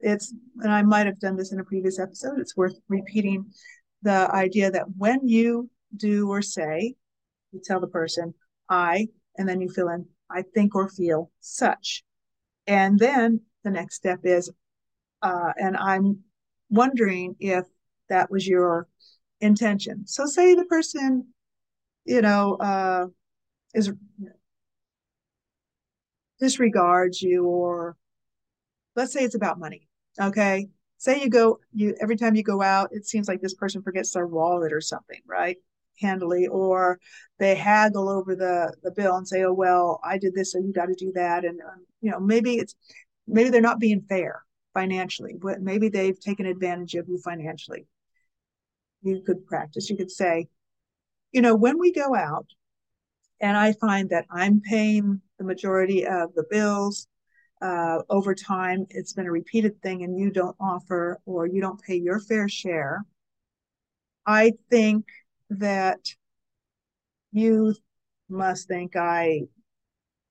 it's, 0.00 0.32
and 0.60 0.72
I 0.72 0.82
might 0.82 1.06
have 1.06 1.18
done 1.18 1.36
this 1.36 1.52
in 1.52 1.60
a 1.60 1.64
previous 1.64 1.98
episode, 1.98 2.38
it's 2.38 2.56
worth 2.56 2.74
repeating 2.88 3.46
the 4.02 4.30
idea 4.32 4.70
that 4.70 4.86
when 4.96 5.26
you 5.26 5.70
do 5.96 6.28
or 6.28 6.40
say, 6.40 6.94
you 7.52 7.60
tell 7.64 7.80
the 7.80 7.88
person, 7.88 8.34
I, 8.68 9.08
and 9.36 9.48
then 9.48 9.60
you 9.60 9.68
fill 9.68 9.88
in, 9.88 10.06
I 10.30 10.42
think 10.42 10.74
or 10.74 10.88
feel 10.88 11.30
such. 11.40 12.04
And 12.66 12.98
then 12.98 13.40
the 13.64 13.70
next 13.70 13.96
step 13.96 14.20
is, 14.24 14.50
uh, 15.22 15.52
and 15.56 15.76
I'm 15.76 16.20
wondering 16.70 17.36
if 17.40 17.64
that 18.08 18.30
was 18.30 18.46
your 18.46 18.88
intention. 19.40 20.06
So 20.06 20.26
say 20.26 20.54
the 20.54 20.64
person, 20.64 21.28
you 22.04 22.22
know, 22.22 22.56
uh, 22.56 23.06
is 23.74 23.92
disregards 26.40 27.20
you 27.20 27.44
or 27.44 27.96
let's 28.96 29.12
say 29.12 29.20
it's 29.22 29.34
about 29.34 29.58
money 29.58 29.88
okay 30.20 30.68
say 30.96 31.20
you 31.22 31.28
go 31.28 31.58
you 31.72 31.94
every 32.00 32.16
time 32.16 32.34
you 32.34 32.42
go 32.42 32.62
out 32.62 32.90
it 32.92 33.06
seems 33.06 33.28
like 33.28 33.40
this 33.40 33.54
person 33.54 33.82
forgets 33.82 34.12
their 34.12 34.26
wallet 34.26 34.72
or 34.72 34.80
something 34.80 35.20
right 35.26 35.56
handily 36.00 36.46
or 36.46 36.98
they 37.38 37.54
haggle 37.54 38.08
over 38.08 38.34
the 38.34 38.74
the 38.82 38.90
bill 38.92 39.16
and 39.16 39.26
say 39.26 39.42
oh 39.42 39.52
well 39.52 40.00
i 40.04 40.18
did 40.18 40.34
this 40.34 40.52
so 40.52 40.58
you 40.58 40.72
got 40.72 40.86
to 40.86 40.94
do 40.94 41.12
that 41.14 41.44
and 41.44 41.60
um, 41.60 41.84
you 42.00 42.10
know 42.10 42.20
maybe 42.20 42.56
it's 42.56 42.74
maybe 43.26 43.50
they're 43.50 43.60
not 43.60 43.80
being 43.80 44.02
fair 44.08 44.42
financially 44.74 45.34
but 45.40 45.60
maybe 45.60 45.88
they've 45.88 46.20
taken 46.20 46.46
advantage 46.46 46.94
of 46.94 47.08
you 47.08 47.18
financially 47.18 47.86
you 49.02 49.22
could 49.24 49.46
practice 49.46 49.88
you 49.90 49.96
could 49.96 50.10
say 50.10 50.46
you 51.32 51.40
know 51.40 51.54
when 51.54 51.78
we 51.78 51.92
go 51.92 52.14
out 52.14 52.46
and 53.40 53.56
i 53.56 53.72
find 53.72 54.10
that 54.10 54.26
i'm 54.30 54.60
paying 54.60 55.20
the 55.38 55.44
majority 55.44 56.06
of 56.06 56.34
the 56.34 56.44
bills. 56.50 57.06
Uh, 57.60 58.02
over 58.08 58.34
time, 58.34 58.86
it's 58.90 59.12
been 59.12 59.26
a 59.26 59.32
repeated 59.32 59.80
thing, 59.82 60.04
and 60.04 60.18
you 60.18 60.30
don't 60.30 60.56
offer 60.60 61.18
or 61.26 61.46
you 61.46 61.60
don't 61.60 61.80
pay 61.82 61.96
your 61.96 62.20
fair 62.20 62.48
share. 62.48 63.04
I 64.26 64.52
think 64.70 65.06
that 65.50 66.00
you 67.32 67.74
must 68.28 68.68
think 68.68 68.96
I 68.96 69.42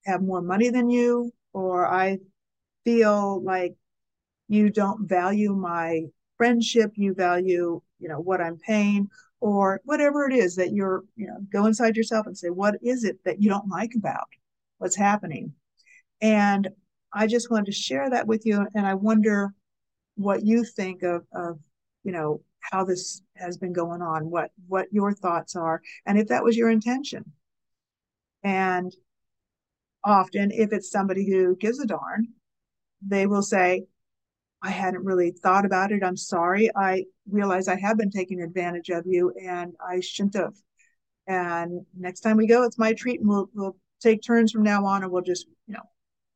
have 0.06 0.22
more 0.22 0.42
money 0.42 0.70
than 0.70 0.90
you, 0.90 1.32
or 1.54 1.88
I 1.88 2.20
feel 2.84 3.44
like 3.44 3.76
you 4.48 4.70
don't 4.70 5.08
value 5.08 5.54
my 5.54 6.04
friendship, 6.38 6.92
you 6.96 7.14
value, 7.14 7.82
you 8.00 8.08
know, 8.08 8.20
what 8.20 8.42
I'm 8.42 8.58
paying, 8.58 9.10
or 9.42 9.82
whatever 9.84 10.28
it 10.28 10.34
is 10.34 10.56
that 10.56 10.72
you're, 10.72 11.04
you 11.16 11.28
know, 11.28 11.38
go 11.52 11.66
inside 11.66 11.96
yourself 11.96 12.28
and 12.28 12.38
say, 12.38 12.50
what 12.50 12.76
is 12.82 13.04
it 13.04 13.18
that 13.26 13.42
you 13.42 13.50
don't 13.50 13.70
like 13.70 13.92
about 13.96 14.28
what's 14.78 14.96
happening. 14.96 15.54
And 16.22 16.70
I 17.14 17.28
just 17.28 17.50
wanted 17.52 17.68
to 17.68 17.72
share 17.72 18.10
that 18.10 18.28
with 18.28 18.46
you. 18.46 18.68
And 18.76 18.86
I 18.86 18.94
wonder 18.94 19.54
what 20.16 20.46
you 20.46 20.64
think 20.64 21.04
of, 21.04 21.26
of 21.34 21.60
you 22.04 22.12
know, 22.12 22.42
how 22.72 22.84
this 22.84 23.22
has 23.36 23.58
been 23.58 23.74
going 23.74 24.02
on, 24.02 24.30
what 24.30 24.52
what 24.68 24.88
your 24.92 25.14
thoughts 25.14 25.56
are, 25.56 25.82
and 26.06 26.18
if 26.20 26.28
that 26.28 26.44
was 26.44 26.58
your 26.58 26.70
intention. 26.70 27.32
And 28.44 28.94
often, 30.04 30.52
if 30.52 30.72
it's 30.72 30.90
somebody 30.92 31.30
who 31.30 31.56
gives 31.56 31.80
a 31.80 31.86
darn, 31.86 32.28
they 33.02 33.28
will 33.28 33.42
say, 33.42 33.86
I 34.62 34.70
hadn't 34.70 35.06
really 35.06 35.32
thought 35.32 35.66
about 35.66 35.92
it. 35.92 36.04
I'm 36.04 36.18
sorry. 36.18 36.70
I 36.76 37.06
realize 37.30 37.68
I 37.68 37.80
have 37.80 37.98
been 37.98 38.12
taking 38.12 38.42
advantage 38.42 38.90
of 38.90 39.06
you 39.06 39.34
and 39.42 39.74
I 39.86 40.00
shouldn't 40.00 40.36
have. 40.36 40.54
And 41.28 41.86
next 41.98 42.22
time 42.22 42.38
we 42.38 42.48
go, 42.48 42.64
it's 42.64 42.78
my 42.78 42.94
treat 42.94 43.20
and 43.20 43.30
we'll, 43.30 43.50
we'll 43.54 43.78
take 44.02 44.24
turns 44.24 44.52
from 44.52 44.64
now 44.64 44.86
on 44.86 45.04
and 45.04 45.12
we'll 45.12 45.22
just, 45.22 45.46
you 45.68 45.74
know, 45.74 45.84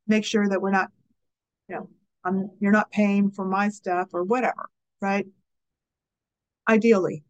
make 0.06 0.24
sure 0.24 0.48
that 0.48 0.60
we're 0.60 0.70
not, 0.70 0.88
you 1.68 1.76
know, 1.76 1.88
I'm 2.24 2.50
you're 2.60 2.72
not 2.72 2.90
paying 2.90 3.30
for 3.30 3.44
my 3.44 3.68
stuff 3.70 4.10
or 4.12 4.22
whatever, 4.22 4.68
right? 5.00 5.26
Ideally. 6.68 7.24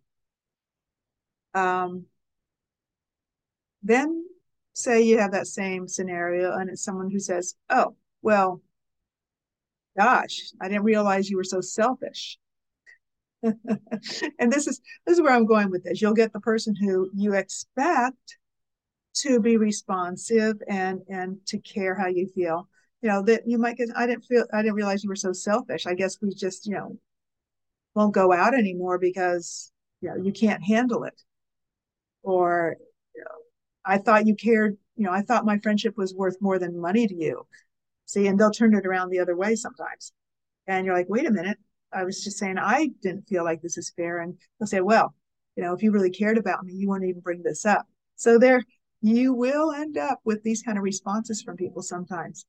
Um, 1.54 2.06
then 3.82 4.24
say 4.74 5.02
you 5.02 5.18
have 5.18 5.32
that 5.32 5.46
same 5.46 5.88
scenario 5.88 6.52
and 6.52 6.70
it's 6.70 6.84
someone 6.84 7.10
who 7.10 7.18
says, 7.18 7.54
Oh, 7.68 7.96
well, 8.22 8.62
gosh, 9.96 10.52
I 10.60 10.68
didn't 10.68 10.84
realize 10.84 11.28
you 11.28 11.36
were 11.36 11.44
so 11.44 11.60
selfish. 11.60 12.38
and 13.42 14.52
this 14.52 14.68
is 14.68 14.80
this 15.04 15.16
is 15.16 15.20
where 15.20 15.32
I'm 15.32 15.46
going 15.46 15.70
with 15.70 15.82
this. 15.82 16.00
You'll 16.00 16.14
get 16.14 16.32
the 16.32 16.40
person 16.40 16.76
who 16.76 17.10
you 17.12 17.34
expect 17.34 18.38
to 19.14 19.40
be 19.40 19.56
responsive 19.56 20.56
and 20.68 21.02
and 21.08 21.44
to 21.46 21.58
care 21.58 21.94
how 21.94 22.06
you 22.06 22.26
feel 22.34 22.68
you 23.02 23.08
know 23.08 23.22
that 23.22 23.46
you 23.46 23.58
might 23.58 23.76
get 23.76 23.88
i 23.96 24.06
didn't 24.06 24.24
feel 24.24 24.46
i 24.52 24.62
didn't 24.62 24.74
realize 24.74 25.02
you 25.04 25.08
were 25.08 25.16
so 25.16 25.32
selfish 25.32 25.86
i 25.86 25.94
guess 25.94 26.18
we 26.22 26.32
just 26.34 26.66
you 26.66 26.74
know 26.74 26.96
won't 27.94 28.14
go 28.14 28.32
out 28.32 28.54
anymore 28.54 28.98
because 28.98 29.72
you 30.00 30.08
know 30.08 30.16
you 30.16 30.32
can't 30.32 30.62
handle 30.62 31.04
it. 31.04 31.20
Or 32.22 32.76
you 33.14 33.22
know 33.22 33.36
i 33.84 33.98
thought 33.98 34.26
you 34.26 34.34
cared 34.36 34.76
you 34.96 35.04
know 35.04 35.12
i 35.12 35.22
thought 35.22 35.44
my 35.44 35.58
friendship 35.58 35.96
was 35.96 36.14
worth 36.14 36.36
more 36.40 36.58
than 36.58 36.80
money 36.80 37.06
to 37.06 37.14
you. 37.14 37.46
See 38.06 38.26
and 38.26 38.38
they'll 38.38 38.50
turn 38.50 38.74
it 38.74 38.86
around 38.86 39.10
the 39.10 39.20
other 39.20 39.36
way 39.36 39.54
sometimes. 39.54 40.12
And 40.66 40.86
you're 40.86 40.96
like 40.96 41.08
wait 41.08 41.26
a 41.26 41.30
minute. 41.30 41.58
I 41.92 42.04
was 42.04 42.24
just 42.24 42.38
saying 42.38 42.58
i 42.58 42.88
didn't 43.02 43.28
feel 43.28 43.44
like 43.44 43.62
this 43.62 43.78
is 43.78 43.92
fair. 43.96 44.20
And 44.20 44.38
they'll 44.58 44.66
say 44.66 44.80
well 44.80 45.14
you 45.56 45.62
know 45.62 45.74
if 45.74 45.82
you 45.82 45.92
really 45.92 46.10
cared 46.10 46.38
about 46.38 46.64
me 46.64 46.74
you 46.74 46.88
wouldn't 46.88 47.08
even 47.08 47.20
bring 47.22 47.42
this 47.42 47.66
up. 47.66 47.86
So 48.16 48.38
they're 48.38 48.62
you 49.02 49.34
will 49.34 49.72
end 49.72 49.98
up 49.98 50.20
with 50.24 50.42
these 50.44 50.62
kind 50.62 50.78
of 50.78 50.84
responses 50.84 51.42
from 51.42 51.56
people 51.56 51.82
sometimes. 51.82 52.46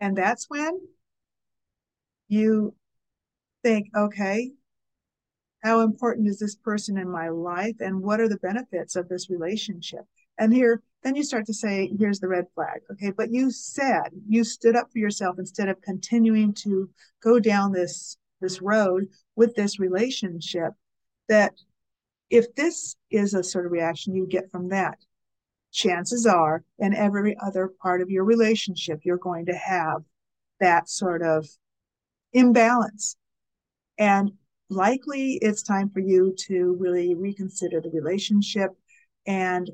And 0.00 0.16
that's 0.16 0.46
when 0.48 0.80
you 2.28 2.74
think, 3.68 3.88
okay, 3.94 4.50
how 5.62 5.80
important 5.80 6.28
is 6.28 6.38
this 6.38 6.54
person 6.54 6.96
in 6.96 7.10
my 7.10 7.28
life 7.28 7.76
and 7.80 8.02
what 8.02 8.20
are 8.20 8.28
the 8.28 8.38
benefits 8.38 8.96
of 8.96 9.08
this 9.08 9.28
relationship? 9.28 10.00
And 10.38 10.54
here, 10.54 10.82
then 11.02 11.16
you 11.16 11.22
start 11.22 11.44
to 11.46 11.54
say, 11.54 11.92
here's 11.98 12.20
the 12.20 12.28
red 12.28 12.46
flag. 12.54 12.80
Okay, 12.92 13.10
but 13.10 13.30
you 13.30 13.50
said 13.50 14.08
you 14.26 14.42
stood 14.42 14.74
up 14.74 14.90
for 14.90 14.98
yourself 14.98 15.38
instead 15.38 15.68
of 15.68 15.82
continuing 15.82 16.54
to 16.54 16.88
go 17.22 17.38
down 17.38 17.72
this 17.72 18.16
this 18.40 18.62
road 18.62 19.08
with 19.34 19.54
this 19.56 19.80
relationship 19.80 20.72
that 21.28 21.52
if 22.30 22.54
this 22.54 22.94
is 23.10 23.34
a 23.34 23.42
sort 23.42 23.66
of 23.66 23.72
reaction 23.72 24.14
you 24.14 24.26
get 24.26 24.50
from 24.50 24.68
that 24.68 24.96
chances 25.72 26.24
are 26.24 26.62
in 26.78 26.94
every 26.94 27.36
other 27.44 27.72
part 27.82 28.00
of 28.00 28.10
your 28.10 28.24
relationship, 28.24 29.00
you're 29.02 29.18
going 29.18 29.44
to 29.46 29.56
have 29.56 30.02
that 30.60 30.88
sort 30.88 31.20
of 31.22 31.46
imbalance. 32.32 33.16
And 33.98 34.32
likely 34.70 35.38
it's 35.42 35.62
time 35.62 35.90
for 35.90 36.00
you 36.00 36.34
to 36.46 36.76
really 36.78 37.14
reconsider 37.14 37.80
the 37.80 37.90
relationship 37.90 38.70
and 39.26 39.70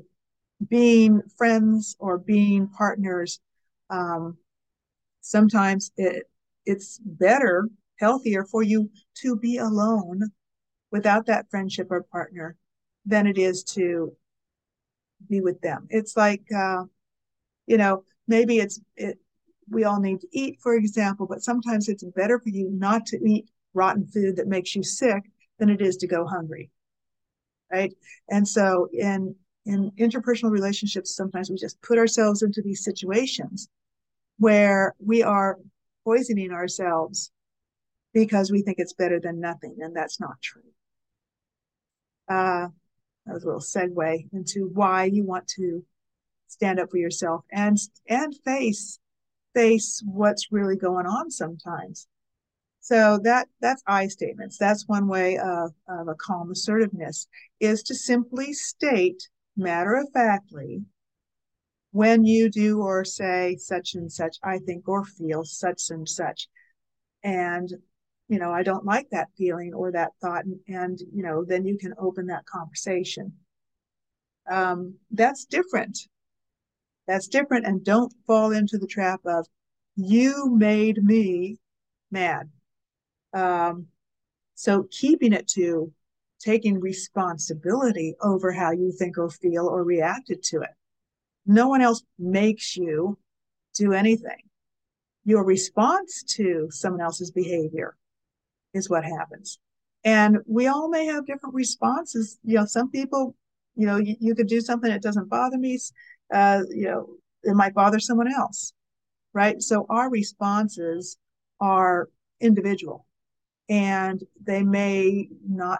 being 0.69 1.21
friends 1.37 1.95
or 1.99 2.17
being 2.17 2.67
partners. 2.67 3.39
Um, 3.89 4.37
sometimes 5.21 5.91
it, 5.97 6.23
it's 6.65 6.99
better, 7.03 7.69
healthier 7.99 8.45
for 8.45 8.63
you 8.63 8.89
to 9.21 9.35
be 9.35 9.57
alone 9.57 10.31
without 10.91 11.25
that 11.27 11.49
friendship 11.49 11.87
or 11.89 12.03
partner 12.03 12.55
than 13.05 13.27
it 13.27 13.37
is 13.37 13.63
to 13.63 14.13
be 15.29 15.41
with 15.41 15.61
them. 15.61 15.87
It's 15.89 16.15
like, 16.17 16.43
uh, 16.55 16.83
you 17.67 17.77
know, 17.77 18.03
maybe 18.27 18.59
it's 18.59 18.79
it. 18.95 19.19
We 19.67 19.83
all 19.83 19.99
need 19.99 20.21
to 20.21 20.27
eat, 20.31 20.59
for 20.61 20.75
example, 20.75 21.25
but 21.25 21.41
sometimes 21.41 21.89
it's 21.89 22.03
better 22.03 22.39
for 22.39 22.49
you 22.49 22.69
not 22.71 23.07
to 23.07 23.17
eat 23.17 23.49
rotten 23.75 24.07
food 24.07 24.37
that 24.37 24.47
makes 24.47 24.75
you 24.75 24.83
sick 24.83 25.23
than 25.59 25.69
it 25.69 25.81
is 25.81 25.97
to 25.97 26.07
go 26.07 26.25
hungry, 26.25 26.71
right? 27.71 27.93
And 28.29 28.47
so 28.47 28.89
in 28.93 29.35
in 29.65 29.91
interpersonal 29.97 30.51
relationships, 30.51 31.15
sometimes 31.15 31.49
we 31.49 31.57
just 31.57 31.81
put 31.81 31.97
ourselves 31.97 32.43
into 32.43 32.61
these 32.61 32.83
situations 32.83 33.67
where 34.37 34.93
we 34.99 35.23
are 35.23 35.57
poisoning 36.03 36.51
ourselves 36.51 37.31
because 38.13 38.51
we 38.51 38.61
think 38.61 38.77
it's 38.79 38.93
better 38.93 39.19
than 39.19 39.39
nothing, 39.39 39.77
and 39.79 39.95
that's 39.95 40.19
not 40.19 40.41
true. 40.41 40.61
Uh, 42.27 42.67
that 43.25 43.33
was 43.33 43.43
a 43.43 43.47
little 43.47 43.61
segue 43.61 44.27
into 44.33 44.69
why 44.73 45.05
you 45.05 45.23
want 45.23 45.47
to 45.47 45.83
stand 46.47 46.79
up 46.79 46.89
for 46.91 46.97
yourself 46.97 47.43
and 47.51 47.77
and 48.07 48.35
face 48.45 48.99
face 49.53 50.01
what's 50.05 50.51
really 50.51 50.75
going 50.75 51.05
on 51.05 51.31
sometimes. 51.31 52.07
So 52.85 53.17
that 53.23 53.47
that's 53.61 53.81
I 53.87 54.05
statements. 54.09 54.59
That's 54.59 54.87
one 54.87 55.07
way 55.07 55.39
of, 55.39 55.71
of 55.89 56.07
a 56.07 56.13
calm 56.13 56.51
assertiveness 56.51 57.27
is 57.59 57.81
to 57.81 57.95
simply 57.95 58.53
state 58.53 59.27
matter 59.57 59.95
of 59.95 60.07
factly 60.13 60.83
when 61.93 62.25
you 62.25 62.47
do 62.47 62.81
or 62.81 63.03
say 63.03 63.55
such 63.55 63.95
and 63.95 64.11
such, 64.11 64.37
I 64.43 64.59
think 64.59 64.87
or 64.87 65.03
feel 65.03 65.43
such 65.45 65.89
and 65.89 66.07
such. 66.07 66.47
And, 67.23 67.73
you 68.27 68.37
know, 68.37 68.51
I 68.51 68.61
don't 68.61 68.85
like 68.85 69.09
that 69.09 69.29
feeling 69.35 69.73
or 69.73 69.91
that 69.93 70.11
thought. 70.21 70.45
And, 70.45 70.59
and 70.67 70.99
you 71.11 71.23
know, 71.23 71.43
then 71.43 71.65
you 71.65 71.79
can 71.79 71.95
open 71.97 72.27
that 72.27 72.45
conversation. 72.45 73.33
Um, 74.47 74.99
that's 75.09 75.45
different. 75.45 75.97
That's 77.07 77.27
different. 77.27 77.65
And 77.65 77.83
don't 77.83 78.13
fall 78.27 78.51
into 78.51 78.77
the 78.77 78.85
trap 78.85 79.21
of, 79.25 79.47
you 79.95 80.53
made 80.55 81.03
me 81.03 81.57
mad. 82.11 82.51
Um, 83.35 83.87
so 84.55 84.87
keeping 84.89 85.33
it 85.33 85.47
to 85.49 85.91
taking 86.39 86.79
responsibility 86.79 88.15
over 88.21 88.51
how 88.51 88.71
you 88.71 88.91
think 88.91 89.17
or 89.17 89.29
feel 89.29 89.67
or 89.67 89.83
reacted 89.83 90.41
to 90.43 90.61
it. 90.61 90.69
No 91.45 91.67
one 91.67 91.81
else 91.81 92.03
makes 92.17 92.75
you 92.75 93.17
do 93.75 93.93
anything. 93.93 94.41
Your 95.25 95.43
response 95.43 96.23
to 96.35 96.67
someone 96.71 97.01
else's 97.01 97.31
behavior 97.31 97.95
is 98.73 98.89
what 98.89 99.03
happens. 99.03 99.59
And 100.03 100.37
we 100.45 100.67
all 100.67 100.87
may 100.87 101.05
have 101.05 101.25
different 101.25 101.55
responses. 101.55 102.37
You 102.43 102.57
know, 102.57 102.65
some 102.65 102.91
people, 102.91 103.35
you 103.75 103.87
know, 103.87 103.97
you, 103.97 104.15
you 104.19 104.35
could 104.35 104.47
do 104.47 104.61
something 104.61 104.89
that 104.89 105.01
doesn't 105.01 105.29
bother 105.29 105.57
me. 105.57 105.79
Uh, 106.33 106.61
you 106.69 106.85
know, 106.85 107.07
it 107.43 107.55
might 107.55 107.73
bother 107.73 107.99
someone 107.99 108.31
else, 108.31 108.73
right? 109.33 109.61
So 109.61 109.85
our 109.89 110.09
responses 110.09 111.17
are 111.59 112.09
individual 112.39 113.05
and 113.69 114.23
they 114.43 114.63
may 114.63 115.27
not 115.47 115.79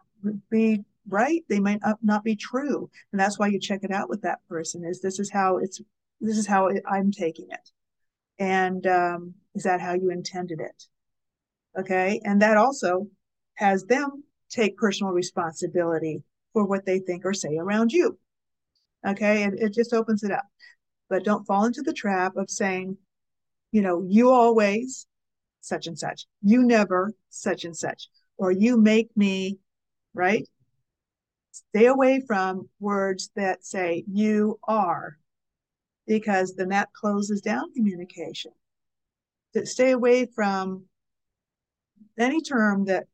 be 0.50 0.84
right 1.08 1.44
they 1.50 1.60
might 1.60 1.80
not 2.01 2.24
be 2.24 2.36
true. 2.36 2.89
And 3.12 3.20
that's 3.20 3.38
why 3.38 3.48
you 3.48 3.60
check 3.60 3.84
it 3.84 3.92
out 3.92 4.10
with 4.10 4.22
that 4.24 4.39
person 4.50 4.84
is 4.84 5.01
this 5.01 5.20
is 5.20 5.32
how 5.32 5.58
it's 5.58 5.82
this 6.22 6.38
is 6.38 6.48
how 6.48 6.70
i'm 6.92 7.12
taking 7.12 7.48
it. 7.51 7.70
And 8.39 8.86
um, 8.88 9.36
is 9.54 9.63
that 9.63 9.82
how 9.82 9.94
you 9.94 10.10
intended 10.10 10.60
it? 10.60 10.84
Okay? 11.77 12.20
And 12.24 12.42
that 12.42 12.58
also 12.58 13.08
has 13.56 13.86
them 13.86 14.24
take 14.50 14.77
personal 14.77 15.13
responsibility 15.13 16.24
for 16.54 16.65
what 16.65 16.86
they 16.86 17.00
think 17.00 17.25
or 17.25 17.34
say 17.34 17.58
around 17.58 17.92
you. 17.92 18.18
Okay? 19.08 19.44
And 19.44 19.60
it 19.60 19.74
just 19.74 19.94
opens 19.94 20.24
it 20.24 20.32
up. 20.32 20.46
But 21.10 21.24
don't 21.24 21.46
fall 21.46 21.65
into 21.65 21.84
the 21.84 21.94
trap 21.94 22.36
of 22.36 22.50
saying 22.50 22.98
you 23.72 23.82
know 23.82 24.06
you 24.08 24.30
always 24.30 25.06
such 25.65 25.88
and 25.88 25.98
such. 25.98 26.25
You 26.41 26.63
never 26.63 27.13
such 27.29 27.65
and 27.65 27.75
such. 27.75 28.10
Or 28.38 28.51
you 28.51 28.77
make 28.77 29.15
me 29.15 29.60
right? 30.15 30.48
Stay 31.51 31.86
away 31.86 32.22
from 32.25 32.69
words 32.79 33.29
that 33.36 33.63
say 33.63 34.03
you 34.12 34.60
are, 34.67 35.17
because 36.07 36.55
then 36.55 36.69
that 36.69 36.89
closes 36.93 37.41
down 37.41 37.74
communication. 37.74 38.51
Stay 39.63 39.91
away 39.91 40.25
from 40.25 40.86
any 42.17 42.41
term 42.41 42.86
that 42.86 43.06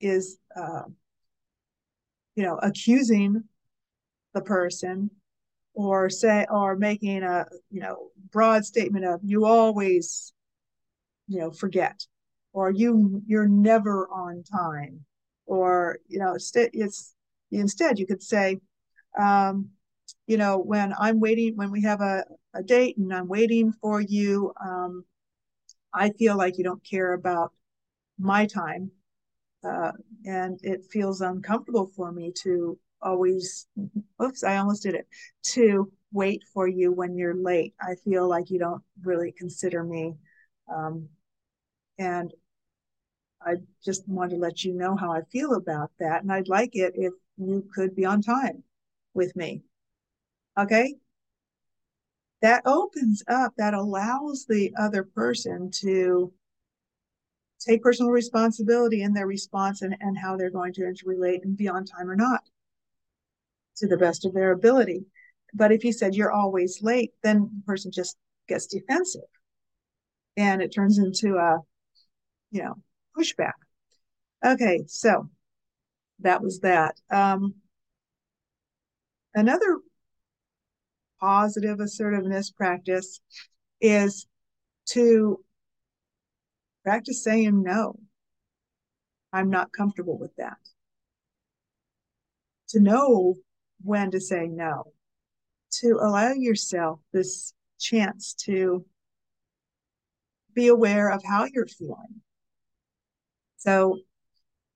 is, 0.00 0.38
uh, 0.54 0.84
you 2.34 2.42
know, 2.42 2.58
accusing 2.62 3.44
the 4.32 4.40
person 4.40 5.10
or 5.74 6.08
say 6.08 6.46
or 6.50 6.76
making 6.76 7.22
a 7.22 7.44
you 7.70 7.80
know 7.80 8.08
broad 8.32 8.64
statement 8.64 9.04
of 9.04 9.20
you 9.22 9.44
always 9.44 10.32
you 11.28 11.38
know 11.38 11.50
forget 11.50 12.06
or 12.52 12.70
you 12.70 13.22
you're 13.26 13.48
never 13.48 14.08
on 14.08 14.42
time 14.44 15.04
or 15.46 15.98
you 16.08 16.18
know 16.18 16.34
it's, 16.34 16.52
it's 16.54 17.14
Instead, 17.52 17.98
you 17.98 18.06
could 18.06 18.22
say, 18.22 18.60
um, 19.18 19.70
you 20.26 20.36
know, 20.36 20.58
when 20.58 20.92
I'm 20.98 21.20
waiting, 21.20 21.56
when 21.56 21.70
we 21.70 21.82
have 21.82 22.00
a, 22.00 22.24
a 22.54 22.62
date 22.62 22.96
and 22.98 23.12
I'm 23.14 23.28
waiting 23.28 23.72
for 23.80 24.00
you, 24.00 24.52
um, 24.64 25.04
I 25.92 26.10
feel 26.10 26.36
like 26.36 26.58
you 26.58 26.64
don't 26.64 26.84
care 26.84 27.12
about 27.12 27.52
my 28.18 28.46
time. 28.46 28.90
Uh, 29.64 29.92
and 30.26 30.60
it 30.62 30.84
feels 30.92 31.20
uncomfortable 31.20 31.90
for 31.96 32.12
me 32.12 32.32
to 32.42 32.78
always, 33.02 33.66
oops, 34.22 34.44
I 34.44 34.58
almost 34.58 34.82
did 34.84 34.94
it, 34.94 35.08
to 35.54 35.90
wait 36.12 36.42
for 36.54 36.68
you 36.68 36.92
when 36.92 37.16
you're 37.16 37.34
late. 37.34 37.74
I 37.80 37.94
feel 38.04 38.28
like 38.28 38.50
you 38.50 38.58
don't 38.58 38.82
really 39.02 39.32
consider 39.32 39.82
me. 39.82 40.14
Um, 40.74 41.08
and 41.98 42.32
I 43.42 43.56
just 43.84 44.08
want 44.08 44.30
to 44.30 44.36
let 44.36 44.64
you 44.64 44.74
know 44.74 44.96
how 44.96 45.12
I 45.12 45.22
feel 45.32 45.54
about 45.54 45.90
that. 46.00 46.22
And 46.22 46.32
I'd 46.32 46.48
like 46.48 46.74
it 46.74 46.94
if 46.96 47.12
you 47.36 47.66
could 47.74 47.94
be 47.94 48.04
on 48.04 48.22
time 48.22 48.64
with 49.14 49.36
me. 49.36 49.62
Okay? 50.58 50.96
That 52.42 52.62
opens 52.66 53.22
up, 53.28 53.54
that 53.56 53.74
allows 53.74 54.46
the 54.48 54.72
other 54.78 55.04
person 55.04 55.70
to 55.82 56.32
take 57.60 57.82
personal 57.82 58.10
responsibility 58.10 59.02
in 59.02 59.12
their 59.12 59.26
response 59.26 59.82
and, 59.82 59.96
and 60.00 60.18
how 60.18 60.36
they're 60.36 60.50
going 60.50 60.72
to 60.74 60.82
interrelate 60.82 61.42
and 61.42 61.56
be 61.56 61.68
on 61.68 61.84
time 61.84 62.10
or 62.10 62.16
not 62.16 62.42
to 63.76 63.86
the 63.86 63.96
best 63.96 64.24
of 64.24 64.34
their 64.34 64.52
ability. 64.52 65.06
But 65.54 65.72
if 65.72 65.84
you 65.84 65.92
said 65.92 66.14
you're 66.14 66.32
always 66.32 66.82
late, 66.82 67.12
then 67.22 67.50
the 67.54 67.62
person 67.66 67.90
just 67.90 68.16
gets 68.48 68.66
defensive 68.66 69.22
and 70.36 70.60
it 70.62 70.72
turns 70.74 70.98
into 70.98 71.36
a, 71.36 71.60
you 72.50 72.62
know, 72.62 72.74
pushback. 73.16 73.52
Okay, 74.44 74.84
so 74.86 75.28
that 76.20 76.42
was 76.42 76.60
that. 76.60 76.96
Um, 77.10 77.54
another 79.34 79.78
positive 81.20 81.80
assertiveness 81.80 82.50
practice 82.50 83.20
is 83.80 84.26
to 84.86 85.44
practice 86.84 87.24
saying 87.24 87.62
no. 87.62 87.98
I'm 89.32 89.50
not 89.50 89.72
comfortable 89.72 90.18
with 90.18 90.34
that. 90.36 90.58
To 92.70 92.80
know 92.80 93.34
when 93.82 94.10
to 94.12 94.20
say 94.20 94.46
no, 94.46 94.92
to 95.80 95.98
allow 96.00 96.32
yourself 96.32 97.00
this 97.12 97.52
chance 97.78 98.34
to 98.44 98.84
be 100.54 100.68
aware 100.68 101.10
of 101.10 101.22
how 101.22 101.46
you're 101.52 101.66
feeling. 101.66 102.22
So 103.56 103.98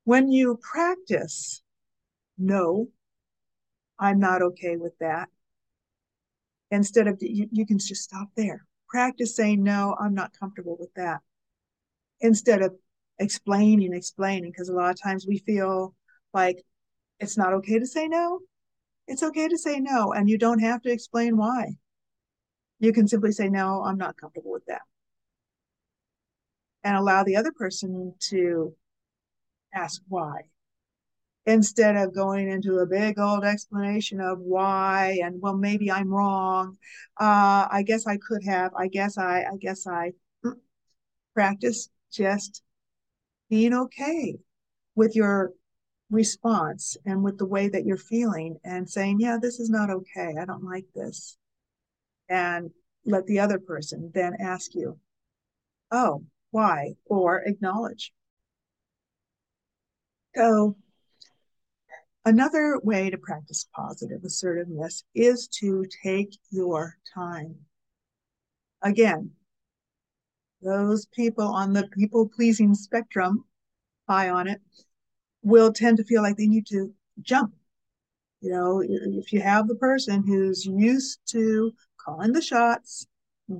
when 0.05 0.31
you 0.31 0.59
practice, 0.63 1.63
no, 2.39 2.89
I'm 3.99 4.19
not 4.19 4.43
okay 4.43 4.77
with 4.77 4.97
that. 5.01 5.29
Instead 6.71 7.07
of, 7.07 7.19
you, 7.21 7.49
you 7.51 7.67
can 7.67 7.79
just 7.79 8.03
stop 8.03 8.29
there. 8.37 8.65
Practice 8.89 9.37
saying, 9.37 9.63
no, 9.63 9.97
I'm 10.01 10.15
not 10.15 10.33
comfortable 10.39 10.77
with 10.79 10.93
that. 10.95 11.21
Instead 12.21 12.63
of 12.63 12.75
explaining, 13.19 13.93
explaining, 13.93 14.51
because 14.51 14.69
a 14.69 14.73
lot 14.73 14.91
of 14.91 15.01
times 15.01 15.27
we 15.27 15.39
feel 15.39 15.95
like 16.33 16.65
it's 17.19 17.37
not 17.37 17.53
okay 17.53 17.79
to 17.79 17.87
say 17.87 18.09
no. 18.09 18.41
It's 19.07 19.23
okay 19.23 19.49
to 19.49 19.59
say 19.59 19.81
no, 19.81 20.13
and 20.13 20.29
you 20.29 20.39
don't 20.39 20.61
have 20.61 20.83
to 20.83 20.91
explain 20.91 21.37
why. 21.37 21.77
You 22.79 22.93
can 22.93 23.09
simply 23.09 23.33
say, 23.33 23.49
no, 23.49 23.83
I'm 23.85 23.99
not 23.99 24.17
comfortable 24.17 24.53
with 24.53 24.65
that. 24.67 24.83
And 26.83 26.97
allow 26.97 27.25
the 27.25 27.37
other 27.37 27.53
person 27.53 28.15
to 28.31 28.75
ask 29.75 30.03
why. 30.09 30.43
Instead 31.47 31.97
of 31.97 32.15
going 32.15 32.51
into 32.51 32.79
a 32.79 32.87
big 32.87 33.19
old 33.19 33.45
explanation 33.45 34.21
of 34.21 34.39
why 34.39 35.19
and 35.23 35.41
well 35.41 35.57
maybe 35.57 35.91
i'm 35.91 36.09
wrong. 36.09 36.77
Uh, 37.19 37.67
i 37.71 37.83
guess 37.85 38.07
i 38.07 38.17
could 38.17 38.45
have. 38.45 38.73
I 38.75 38.89
guess 38.89 39.17
i 39.19 39.43
i 39.43 39.57
guess 39.59 39.87
i 39.87 40.13
practice 41.35 41.89
just 42.13 42.63
being 43.49 43.75
okay 43.75 44.37
with 44.95 45.17
your 45.17 45.53
response 46.11 46.97
and 47.07 47.23
with 47.23 47.39
the 47.39 47.47
way 47.47 47.69
that 47.69 47.85
you're 47.85 47.97
feeling 47.97 48.59
and 48.65 48.89
saying 48.89 49.19
yeah 49.21 49.39
this 49.41 49.61
is 49.61 49.71
not 49.71 49.91
okay. 49.91 50.35
I 50.41 50.45
don't 50.45 50.65
like 50.65 50.87
this. 50.95 51.39
And 52.29 52.71
let 53.07 53.27
the 53.27 53.41
other 53.41 53.59
person 53.59 54.11
then 54.15 54.35
ask 54.39 54.75
you 54.75 54.99
oh 55.91 56.25
why 56.51 56.95
or 57.07 57.43
acknowledge 57.47 58.13
so, 60.35 60.77
another 62.25 62.79
way 62.85 63.11
to 63.11 63.19
practice 63.19 63.67
positive 63.75 64.23
assertiveness 64.25 65.05
is 65.15 65.49
to 65.59 65.87
take 66.05 66.39
your 66.51 66.97
time. 67.13 67.67
Again, 68.83 69.33
those 70.63 71.07
people 71.07 71.47
on 71.47 71.73
the 71.73 71.89
people 71.89 72.29
pleasing 72.29 72.75
spectrum, 72.75 73.45
high 74.09 74.31
on 74.31 74.47
it, 74.47 74.61
will 75.43 75.73
tend 75.73 75.97
to 75.97 76.05
feel 76.05 76.23
like 76.23 76.37
they 76.37 76.47
need 76.47 76.67
to 76.69 76.95
jump. 77.21 77.55
You 78.41 78.53
know, 78.53 78.83
if 78.83 79.33
you 79.33 79.41
have 79.41 79.67
the 79.67 79.75
person 79.75 80.25
who's 80.25 80.65
used 80.65 81.19
to 81.31 81.75
calling 81.97 82.33
the 82.33 82.41
shots, 82.41 83.07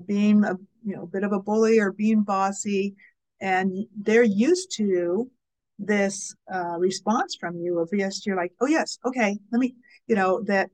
being 0.07 0.45
a 0.45 0.57
you 0.85 0.97
know 0.97 1.03
a 1.03 1.07
bit 1.07 1.25
of 1.25 1.33
a 1.33 1.41
bully 1.41 1.79
or 1.79 1.93
being 1.93 2.23
bossy, 2.23 2.95
and 3.41 3.87
they're 3.97 4.23
used 4.23 4.77
to 4.77 5.31
this 5.81 6.35
uh, 6.53 6.77
response 6.79 7.37
from 7.41 7.57
you 7.57 7.79
of 7.79 7.89
yes, 7.93 8.25
you're 8.27 8.37
like, 8.37 8.53
oh 8.61 8.67
yes, 8.67 8.99
okay, 9.05 9.39
let 9.51 9.59
me, 9.59 9.75
you 10.07 10.15
know, 10.15 10.43
that 10.43 10.71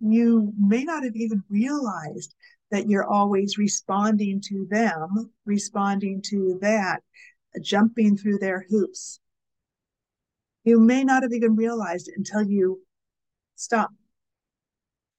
you 0.00 0.52
may 0.58 0.82
not 0.82 1.04
have 1.04 1.14
even 1.14 1.42
realized 1.50 2.34
that 2.70 2.88
you're 2.88 3.06
always 3.06 3.58
responding 3.58 4.40
to 4.40 4.66
them, 4.70 5.30
responding 5.44 6.22
to 6.22 6.58
that, 6.62 7.00
jumping 7.62 8.16
through 8.16 8.38
their 8.38 8.64
hoops. 8.68 9.20
You 10.64 10.80
may 10.80 11.04
not 11.04 11.22
have 11.22 11.32
even 11.32 11.54
realized 11.54 12.08
it 12.08 12.14
until 12.16 12.42
you 12.42 12.80
stop. 13.54 13.90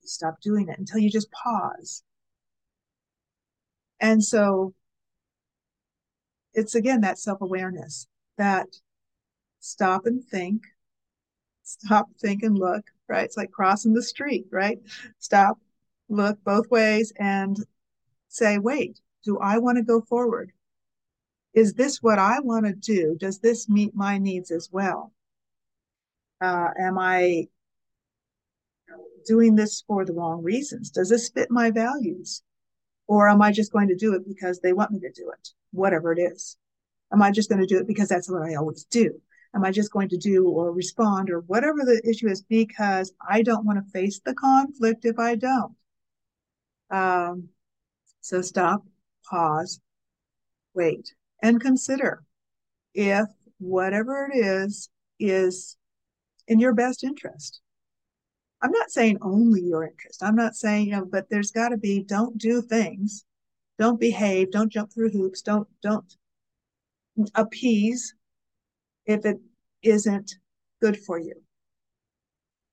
Stop 0.02 0.40
doing 0.42 0.68
it 0.68 0.78
until 0.78 0.98
you 0.98 1.10
just 1.10 1.30
pause. 1.30 2.02
And 4.00 4.22
so 4.22 4.74
it's 6.54 6.74
again 6.74 7.00
that 7.02 7.18
self 7.18 7.40
awareness 7.40 8.06
that 8.36 8.68
stop 9.60 10.06
and 10.06 10.24
think, 10.24 10.62
stop, 11.62 12.08
think, 12.20 12.42
and 12.42 12.56
look, 12.58 12.84
right? 13.08 13.24
It's 13.24 13.36
like 13.36 13.50
crossing 13.50 13.94
the 13.94 14.02
street, 14.02 14.46
right? 14.50 14.78
Stop, 15.18 15.58
look 16.08 16.42
both 16.44 16.70
ways, 16.70 17.12
and 17.18 17.56
say, 18.28 18.58
wait, 18.58 19.00
do 19.24 19.38
I 19.38 19.58
want 19.58 19.76
to 19.76 19.82
go 19.82 20.00
forward? 20.00 20.52
Is 21.54 21.74
this 21.74 22.02
what 22.02 22.18
I 22.18 22.40
want 22.40 22.66
to 22.66 22.72
do? 22.72 23.16
Does 23.18 23.40
this 23.40 23.68
meet 23.68 23.94
my 23.94 24.18
needs 24.18 24.50
as 24.50 24.68
well? 24.70 25.12
Uh, 26.40 26.68
am 26.78 26.98
I 26.98 27.48
doing 29.26 29.56
this 29.56 29.82
for 29.86 30.04
the 30.04 30.12
wrong 30.12 30.42
reasons? 30.42 30.90
Does 30.90 31.08
this 31.08 31.28
fit 31.28 31.50
my 31.50 31.70
values? 31.70 32.42
Or 33.08 33.28
am 33.28 33.42
I 33.42 33.50
just 33.50 33.72
going 33.72 33.88
to 33.88 33.96
do 33.96 34.14
it 34.14 34.28
because 34.28 34.60
they 34.60 34.72
want 34.72 34.92
me 34.92 35.00
to 35.00 35.10
do 35.10 35.30
it, 35.30 35.48
whatever 35.72 36.12
it 36.12 36.20
is? 36.20 36.56
Am 37.12 37.22
I 37.22 37.32
just 37.32 37.48
going 37.48 37.60
to 37.60 37.66
do 37.66 37.78
it 37.78 37.86
because 37.88 38.08
that's 38.08 38.30
what 38.30 38.42
I 38.42 38.54
always 38.54 38.84
do? 38.84 39.20
Am 39.54 39.64
I 39.64 39.72
just 39.72 39.90
going 39.90 40.10
to 40.10 40.18
do 40.18 40.46
or 40.46 40.72
respond 40.72 41.30
or 41.30 41.40
whatever 41.40 41.78
the 41.78 42.00
issue 42.08 42.28
is 42.28 42.42
because 42.42 43.12
I 43.26 43.42
don't 43.42 43.64
want 43.64 43.84
to 43.84 43.90
face 43.92 44.20
the 44.24 44.34
conflict 44.34 45.04
if 45.06 45.18
I 45.18 45.34
don't? 45.34 45.74
Um, 46.90 47.48
so 48.20 48.42
stop, 48.42 48.84
pause, 49.28 49.80
wait, 50.74 51.14
and 51.42 51.60
consider 51.60 52.22
if 52.94 53.26
whatever 53.58 54.30
it 54.32 54.36
is 54.36 54.90
is 55.18 55.76
in 56.46 56.60
your 56.60 56.74
best 56.74 57.04
interest. 57.04 57.60
I'm 58.60 58.72
not 58.72 58.90
saying 58.90 59.18
only 59.22 59.62
your 59.62 59.84
interest. 59.84 60.22
I'm 60.22 60.34
not 60.34 60.56
saying, 60.56 60.86
you 60.86 60.92
know, 60.92 61.04
but 61.04 61.30
there's 61.30 61.52
got 61.52 61.68
to 61.68 61.76
be 61.76 62.02
don't 62.02 62.36
do 62.38 62.60
things, 62.60 63.24
don't 63.78 64.00
behave, 64.00 64.50
don't 64.50 64.72
jump 64.72 64.92
through 64.92 65.10
hoops, 65.10 65.42
don't 65.42 65.68
don't 65.82 66.16
appease 67.34 68.14
if 69.06 69.24
it 69.24 69.38
isn't 69.82 70.34
good 70.80 70.98
for 70.98 71.18
you. 71.18 71.34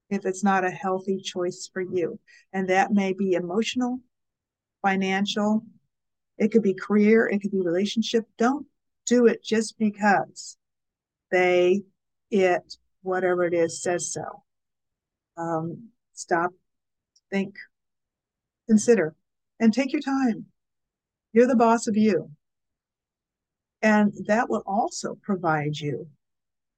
If 0.10 0.26
it's 0.26 0.44
not 0.44 0.66
a 0.66 0.72
healthy 0.72 1.20
choice 1.20 1.70
for 1.72 1.82
you. 1.82 2.20
And 2.54 2.70
that 2.70 2.92
may 2.92 3.14
be 3.14 3.34
emotional, 3.34 4.00
financial, 4.82 5.66
it 6.38 6.52
could 6.52 6.62
be 6.64 6.74
career, 6.74 7.28
it 7.28 7.42
could 7.42 7.52
be 7.52 7.62
relationship. 7.62 8.26
Don't 8.38 8.68
do 9.06 9.28
it 9.28 9.44
just 9.44 9.78
because 9.78 10.58
they, 11.32 11.84
it, 12.30 12.76
whatever 13.02 13.46
it 13.46 13.54
is, 13.54 13.82
says 13.82 14.12
so 14.12 14.45
um, 15.38 15.90
stop, 16.14 16.52
think, 17.30 17.56
consider, 18.68 19.16
and 19.60 19.74
take 19.74 19.92
your 19.92 20.02
time. 20.02 20.46
You're 21.34 21.48
the 21.48 21.56
boss 21.56 21.88
of 21.88 21.98
you. 21.98 22.32
And 23.82 24.14
that 24.28 24.50
will 24.50 24.64
also 24.66 25.18
provide 25.22 25.78
you 25.78 26.08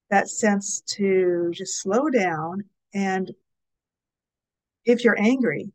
that 0.10 0.30
sense 0.30 0.82
to 0.88 1.52
just 1.54 1.82
slow 1.82 2.10
down. 2.10 2.63
And 2.93 3.32
if 4.86 5.04
you're 5.04 5.20
angry 5.20 5.72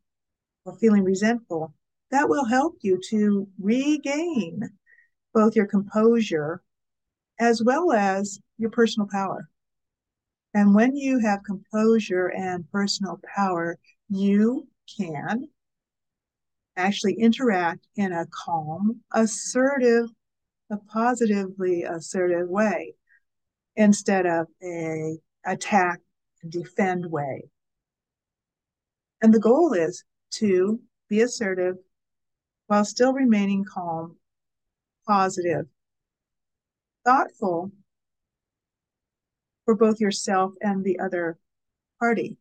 or 0.65 0.77
feeling 0.79 1.05
resentful, 1.05 1.75
that 2.11 2.29
will 2.29 2.45
help 2.45 2.77
you 2.83 3.01
to 3.09 3.49
regain 3.59 4.71
both 5.33 5.57
your 5.57 5.67
composure 5.67 6.63
as 7.41 7.63
well 7.63 7.93
as 7.93 8.39
your 8.59 8.71
personal 8.71 9.09
power. 9.11 9.49
And 10.55 10.75
when 10.75 10.95
you 10.95 11.19
have 11.21 11.45
composure 11.45 12.27
and 12.27 12.71
personal 12.71 13.19
power, 13.35 13.79
you 14.09 14.69
can 14.99 15.49
actually 16.77 17.15
interact 17.15 17.87
in 17.97 18.13
a 18.13 18.27
calm, 18.27 19.01
assertive, 19.13 20.11
a 20.71 20.77
positively 20.77 21.85
assertive 21.85 22.49
way 22.49 22.95
instead 23.77 24.27
of 24.27 24.47
a 24.63 25.19
attack 25.45 26.01
and 26.43 26.53
defend 26.53 27.07
way. 27.07 27.43
And 29.23 29.33
the 29.33 29.41
goal 29.41 29.73
is 29.73 30.05
to 30.33 30.81
be 31.09 31.21
assertive 31.21 31.77
while 32.67 32.85
still 32.85 33.13
remaining 33.13 33.65
calm, 33.65 34.17
positive, 35.07 35.67
thoughtful, 37.05 37.71
for 39.65 39.75
both 39.75 40.01
yourself 40.01 40.53
and 40.61 40.85
the 40.85 40.99
other 40.99 41.39
party. 41.99 42.37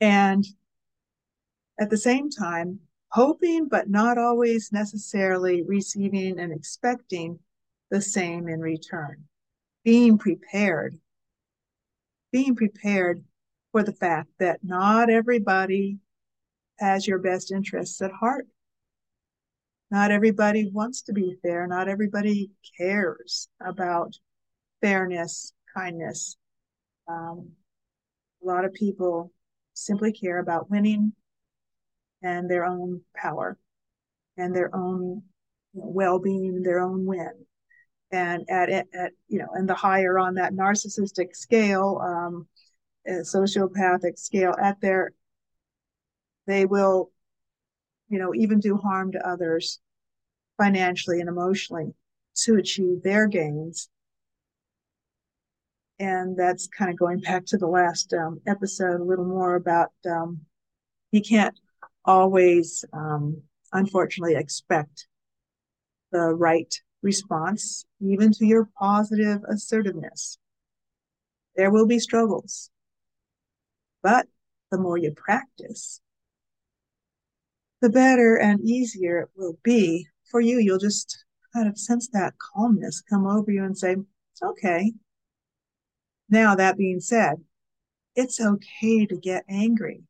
And 0.00 0.44
at 1.78 1.90
the 1.90 1.96
same 1.96 2.30
time, 2.30 2.80
hoping 3.08 3.68
but 3.68 3.88
not 3.88 4.18
always 4.18 4.72
necessarily 4.72 5.62
receiving 5.62 6.38
and 6.38 6.52
expecting 6.52 7.38
the 7.90 8.00
same 8.00 8.48
in 8.48 8.60
return. 8.60 9.24
Being 9.84 10.18
prepared. 10.18 10.98
Being 12.32 12.56
prepared 12.56 13.24
for 13.72 13.82
the 13.82 13.92
fact 13.92 14.30
that 14.38 14.60
not 14.62 15.10
everybody 15.10 15.98
has 16.78 17.06
your 17.06 17.18
best 17.18 17.52
interests 17.52 18.00
at 18.02 18.10
heart. 18.10 18.46
Not 19.90 20.10
everybody 20.10 20.70
wants 20.72 21.02
to 21.02 21.12
be 21.12 21.36
fair. 21.42 21.66
Not 21.66 21.88
everybody 21.88 22.50
cares 22.76 23.48
about 23.64 24.16
fairness, 24.84 25.54
kindness. 25.74 26.36
Um, 27.08 27.52
a 28.42 28.46
lot 28.46 28.66
of 28.66 28.74
people 28.74 29.32
simply 29.72 30.12
care 30.12 30.40
about 30.40 30.70
winning 30.70 31.14
and 32.22 32.50
their 32.50 32.66
own 32.66 33.00
power 33.16 33.56
and 34.36 34.54
their 34.54 34.74
own 34.76 35.22
you 35.72 35.80
know, 35.80 35.88
well-being, 35.88 36.62
their 36.62 36.80
own 36.80 37.06
win. 37.06 37.46
And 38.12 38.44
at, 38.50 38.68
at 38.68 39.12
you 39.26 39.38
know, 39.38 39.48
and 39.54 39.66
the 39.66 39.74
higher 39.74 40.18
on 40.18 40.34
that 40.34 40.52
narcissistic 40.52 41.34
scale, 41.34 41.98
um, 42.04 42.46
sociopathic 43.08 44.18
scale, 44.18 44.54
at 44.62 44.82
their, 44.82 45.12
they 46.46 46.66
will, 46.66 47.10
you 48.10 48.18
know, 48.18 48.34
even 48.34 48.60
do 48.60 48.76
harm 48.76 49.12
to 49.12 49.26
others 49.26 49.80
financially 50.58 51.20
and 51.20 51.30
emotionally 51.30 51.94
to 52.34 52.56
achieve 52.56 53.02
their 53.02 53.26
gains 53.26 53.88
and 55.98 56.36
that's 56.36 56.66
kind 56.68 56.90
of 56.90 56.98
going 56.98 57.20
back 57.20 57.44
to 57.46 57.56
the 57.56 57.66
last 57.66 58.12
um, 58.12 58.40
episode 58.46 59.00
a 59.00 59.04
little 59.04 59.24
more 59.24 59.54
about 59.54 59.92
um, 60.10 60.40
you 61.12 61.22
can't 61.22 61.58
always 62.04 62.84
um, 62.92 63.42
unfortunately 63.72 64.34
expect 64.34 65.06
the 66.12 66.34
right 66.34 66.74
response 67.02 67.84
even 68.00 68.32
to 68.32 68.46
your 68.46 68.68
positive 68.78 69.42
assertiveness. 69.48 70.38
There 71.56 71.70
will 71.70 71.86
be 71.86 71.98
struggles. 71.98 72.70
But 74.02 74.26
the 74.70 74.78
more 74.78 74.98
you 74.98 75.12
practice 75.12 76.00
the 77.80 77.90
better 77.90 78.36
and 78.36 78.60
easier 78.62 79.18
it 79.18 79.28
will 79.36 79.58
be 79.62 80.06
for 80.30 80.40
you. 80.40 80.58
You'll 80.58 80.78
just 80.78 81.24
kind 81.52 81.68
of 81.68 81.78
sense 81.78 82.08
that 82.14 82.34
calmness 82.38 83.02
come 83.02 83.26
over 83.26 83.50
you 83.50 83.62
and 83.62 83.76
say 83.76 83.96
okay 84.42 84.92
now, 86.28 86.54
that 86.54 86.76
being 86.76 87.00
said, 87.00 87.36
it's 88.16 88.40
okay 88.40 89.06
to 89.06 89.16
get 89.16 89.44
angry. 89.48 90.02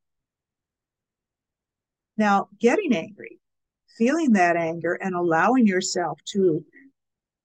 Now, 2.16 2.48
getting 2.60 2.94
angry, 2.94 3.40
feeling 3.98 4.32
that 4.32 4.56
anger 4.56 4.94
and 4.94 5.14
allowing 5.14 5.66
yourself 5.66 6.20
to 6.32 6.64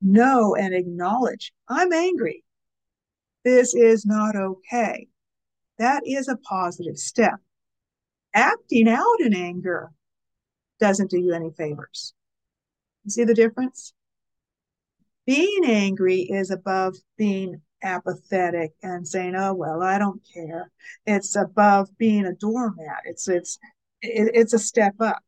know 0.02 0.56
and 0.56 0.74
acknowledge, 0.74 1.52
I'm 1.68 1.92
angry. 1.92 2.44
This 3.44 3.74
is 3.74 4.06
not 4.06 4.36
okay. 4.36 5.08
That 5.78 6.04
is 6.06 6.28
a 6.28 6.38
positive 6.38 6.98
step. 6.98 7.36
Acting 8.34 8.88
out 8.88 9.20
in 9.20 9.34
anger 9.34 9.90
doesn't 10.80 11.10
do 11.10 11.20
you 11.20 11.34
any 11.34 11.50
favors. 11.52 12.14
You 13.04 13.12
see 13.12 13.24
the 13.24 13.34
difference? 13.34 13.94
Being 15.26 15.66
angry 15.66 16.22
is 16.22 16.52
above 16.52 16.96
being 17.18 17.62
apathetic 17.82 18.74
and 18.84 19.08
saying, 19.08 19.36
"Oh 19.36 19.54
well, 19.54 19.82
I 19.84 19.98
don't 19.98 20.22
care." 20.34 20.72
It's 21.06 21.36
above 21.36 21.98
being 21.98 22.26
a 22.26 22.34
doormat. 22.34 23.02
It's 23.06 23.28
it's 23.28 23.58
it, 24.02 24.32
it's 24.34 24.54
a 24.54 24.60
step 24.60 24.96
up 25.00 25.24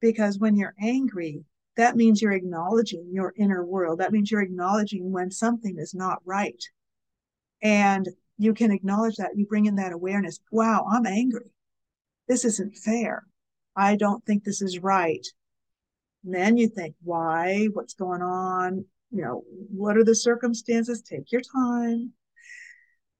because 0.00 0.38
when 0.38 0.56
you're 0.56 0.74
angry, 0.80 1.44
that 1.76 1.96
means 1.96 2.20
you're 2.22 2.32
acknowledging 2.32 3.10
your 3.12 3.34
inner 3.36 3.64
world. 3.64 4.00
That 4.00 4.12
means 4.12 4.30
you're 4.30 4.42
acknowledging 4.42 5.12
when 5.12 5.30
something 5.30 5.78
is 5.78 5.94
not 5.94 6.22
right, 6.24 6.62
and 7.62 8.08
you 8.38 8.54
can 8.54 8.70
acknowledge 8.70 9.16
that. 9.16 9.36
You 9.36 9.46
bring 9.46 9.66
in 9.66 9.76
that 9.76 9.92
awareness. 9.92 10.40
Wow, 10.50 10.86
I'm 10.90 11.06
angry. 11.06 11.50
This 12.28 12.44
isn't 12.44 12.76
fair. 12.76 13.26
I 13.76 13.96
don't 13.96 14.24
think 14.24 14.44
this 14.44 14.62
is 14.62 14.78
right. 14.78 15.26
And 16.24 16.34
then 16.34 16.56
you 16.56 16.68
think, 16.68 16.94
why? 17.02 17.66
What's 17.72 17.94
going 17.94 18.22
on? 18.22 18.84
You 19.12 19.22
know, 19.22 19.44
what 19.46 19.96
are 19.96 20.04
the 20.04 20.14
circumstances? 20.14 21.02
Take 21.02 21.30
your 21.30 21.42
time. 21.42 22.12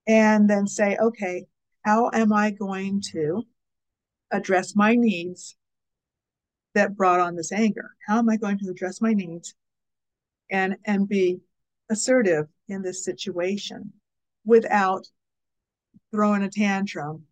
And 0.07 0.49
then 0.49 0.67
say, 0.67 0.97
okay, 0.97 1.45
how 1.85 2.09
am 2.13 2.33
I 2.33 2.51
going 2.51 3.01
to 3.13 3.43
address 4.31 4.75
my 4.75 4.95
needs 4.95 5.55
that 6.73 6.97
brought 6.97 7.19
on 7.19 7.35
this 7.35 7.51
anger? 7.51 7.91
How 8.07 8.17
am 8.17 8.29
I 8.29 8.37
going 8.37 8.57
to 8.59 8.69
address 8.69 8.99
my 8.99 9.13
needs 9.13 9.53
and 10.49 10.75
and 10.85 11.07
be 11.07 11.39
assertive 11.89 12.47
in 12.67 12.81
this 12.81 13.03
situation 13.03 13.93
without 14.45 15.05
throwing 16.11 16.43
a 16.43 16.49
tantrum 16.49 17.23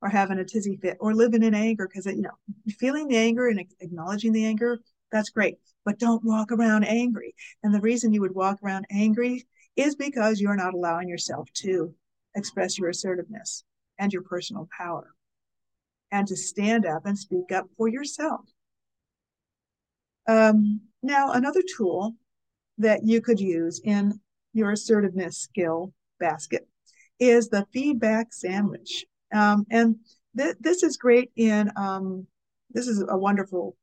or 0.00 0.08
having 0.08 0.38
a 0.38 0.44
tizzy 0.44 0.78
fit 0.80 0.96
or 1.00 1.14
living 1.14 1.42
in 1.42 1.54
anger 1.54 1.88
because 1.88 2.06
you 2.06 2.22
know 2.22 2.38
feeling 2.78 3.08
the 3.08 3.16
anger 3.16 3.48
and 3.48 3.64
acknowledging 3.80 4.32
the 4.32 4.44
anger 4.44 4.78
that's 5.10 5.30
great. 5.30 5.58
But 5.84 5.98
don't 5.98 6.24
walk 6.24 6.52
around 6.52 6.84
angry. 6.84 7.34
And 7.62 7.74
the 7.74 7.80
reason 7.80 8.12
you 8.12 8.20
would 8.20 8.34
walk 8.34 8.58
around 8.62 8.86
angry 8.90 9.46
is 9.76 9.94
because 9.94 10.40
you're 10.40 10.56
not 10.56 10.74
allowing 10.74 11.08
yourself 11.08 11.48
to 11.54 11.94
express 12.34 12.78
your 12.78 12.88
assertiveness 12.88 13.64
and 13.98 14.12
your 14.12 14.22
personal 14.22 14.68
power 14.76 15.14
and 16.10 16.26
to 16.28 16.36
stand 16.36 16.86
up 16.86 17.06
and 17.06 17.18
speak 17.18 17.52
up 17.52 17.66
for 17.76 17.88
yourself. 17.88 18.40
Um, 20.26 20.80
now 21.02 21.32
another 21.32 21.62
tool 21.76 22.14
that 22.78 23.04
you 23.04 23.20
could 23.20 23.40
use 23.40 23.80
in 23.84 24.20
your 24.52 24.72
assertiveness 24.72 25.38
skill 25.38 25.92
basket 26.20 26.66
is 27.18 27.48
the 27.48 27.66
feedback 27.72 28.32
sandwich. 28.32 29.04
Um, 29.34 29.66
and 29.70 29.96
th- 30.36 30.56
this 30.60 30.82
is 30.82 30.96
great 30.96 31.30
in, 31.36 31.70
um, 31.76 32.26
this 32.70 32.86
is 32.86 33.04
a 33.08 33.16
wonderful 33.16 33.76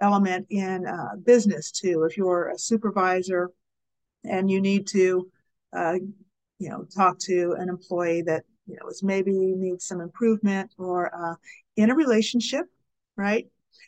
element 0.00 0.46
in 0.50 0.86
uh, 0.86 1.16
business 1.24 1.70
too. 1.70 2.06
If 2.08 2.16
you're 2.16 2.50
a 2.50 2.58
supervisor 2.58 3.50
and 4.24 4.50
you 4.50 4.60
need 4.60 4.86
to, 4.88 5.30
uh, 5.76 5.94
you 6.58 6.68
know, 6.68 6.84
talk 6.94 7.18
to 7.20 7.54
an 7.58 7.68
employee 7.68 8.22
that, 8.22 8.44
you 8.66 8.76
know, 8.76 8.88
is 8.88 9.02
maybe 9.02 9.32
needs 9.32 9.86
some 9.86 10.00
improvement 10.00 10.72
or 10.78 11.14
uh, 11.14 11.34
in 11.76 11.90
a 11.90 11.94
relationship, 11.94 12.66
right? 13.16 13.46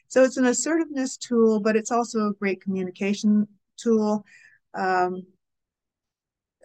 So 0.09 0.23
it's 0.23 0.37
an 0.37 0.47
assertiveness 0.47 1.17
tool, 1.17 1.61
but 1.61 1.77
it's 1.77 1.91
also 1.91 2.29
a 2.29 2.35
great 2.35 2.61
communication 2.61 3.49
tool 3.77 4.25
um, 4.75 5.23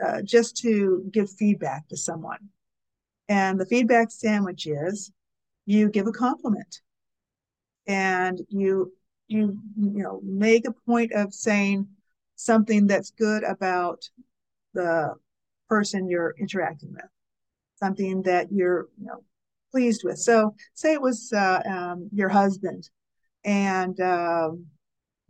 uh, 0.06 0.22
just 0.22 0.58
to 0.58 1.04
give 1.12 1.30
feedback 1.32 1.88
to 1.90 1.98
someone. 1.98 2.50
And 3.30 3.60
the 3.60 3.66
feedback 3.66 4.12
sandwich 4.12 4.68
is 4.68 5.12
you 5.66 5.90
give 5.90 6.08
a 6.08 6.12
compliment 6.12 6.82
and 7.88 8.40
you 8.50 8.92
you 9.32 9.58
you 9.78 10.04
know 10.04 10.20
make 10.24 10.68
a 10.68 10.74
point 10.86 11.12
of 11.14 11.34
saying 11.34 11.88
something 12.36 12.88
that's 12.88 13.12
good 13.12 13.44
about 13.44 14.04
the 14.74 15.14
person 15.70 16.10
you're 16.10 16.36
interacting 16.40 16.92
with. 16.94 17.06
Something 17.76 18.22
that 18.24 18.52
you're 18.52 18.88
you 19.00 19.08
know 19.08 19.24
pleased 19.72 20.04
with. 20.04 20.18
So 20.18 20.56
say 20.74 20.94
it 20.94 21.02
was 21.02 21.32
uh, 21.34 21.62
um, 21.66 22.10
your 22.14 22.30
husband 22.30 22.90
and 23.44 24.00
um, 24.02 24.66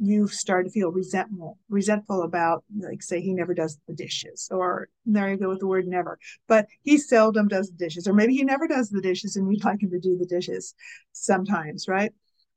you 0.03 0.27
start 0.27 0.65
to 0.65 0.71
feel 0.71 0.91
resentful 0.91 1.59
resentful 1.69 2.23
about 2.23 2.63
like 2.79 3.03
say 3.03 3.21
he 3.21 3.33
never 3.33 3.53
does 3.53 3.77
the 3.87 3.93
dishes 3.93 4.49
or 4.51 4.89
there 5.05 5.29
you 5.29 5.37
go 5.37 5.49
with 5.49 5.59
the 5.59 5.67
word 5.67 5.87
never 5.87 6.17
but 6.47 6.65
he 6.81 6.97
seldom 6.97 7.47
does 7.47 7.69
the 7.69 7.77
dishes 7.77 8.07
or 8.07 8.13
maybe 8.13 8.33
he 8.33 8.43
never 8.43 8.67
does 8.67 8.89
the 8.89 9.01
dishes 9.01 9.35
and 9.35 9.51
you'd 9.51 9.63
like 9.63 9.81
him 9.81 9.91
to 9.91 9.99
do 9.99 10.17
the 10.17 10.25
dishes 10.25 10.73
sometimes 11.11 11.87
right 11.87 12.11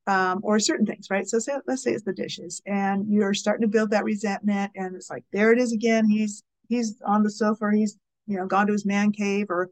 um, 0.07 0.41
or 0.43 0.59
certain 0.59 0.87
things 0.87 1.09
right? 1.11 1.27
So 1.27 1.39
say, 1.39 1.55
let's 1.67 1.83
say 1.83 1.93
it's 1.93 2.05
the 2.05 2.13
dishes 2.13 2.61
and 2.67 3.07
you're 3.09 3.35
starting 3.35 3.63
to 3.63 3.73
build 3.73 3.91
that 3.91 4.05
resentment 4.05 4.73
and 4.77 4.95
it's 4.95 5.11
like 5.11 5.25
there 5.33 5.53
it 5.53 5.59
is 5.59 5.73
again. 5.73 6.09
He's 6.09 6.43
he's 6.69 7.01
on 7.07 7.23
the 7.23 7.31
sofa. 7.31 7.71
He's 7.73 7.99
you 8.27 8.37
know 8.37 8.47
gone 8.47 8.67
to 8.67 8.73
his 8.73 8.87
man 8.87 9.13
cave 9.13 9.47
or 9.49 9.71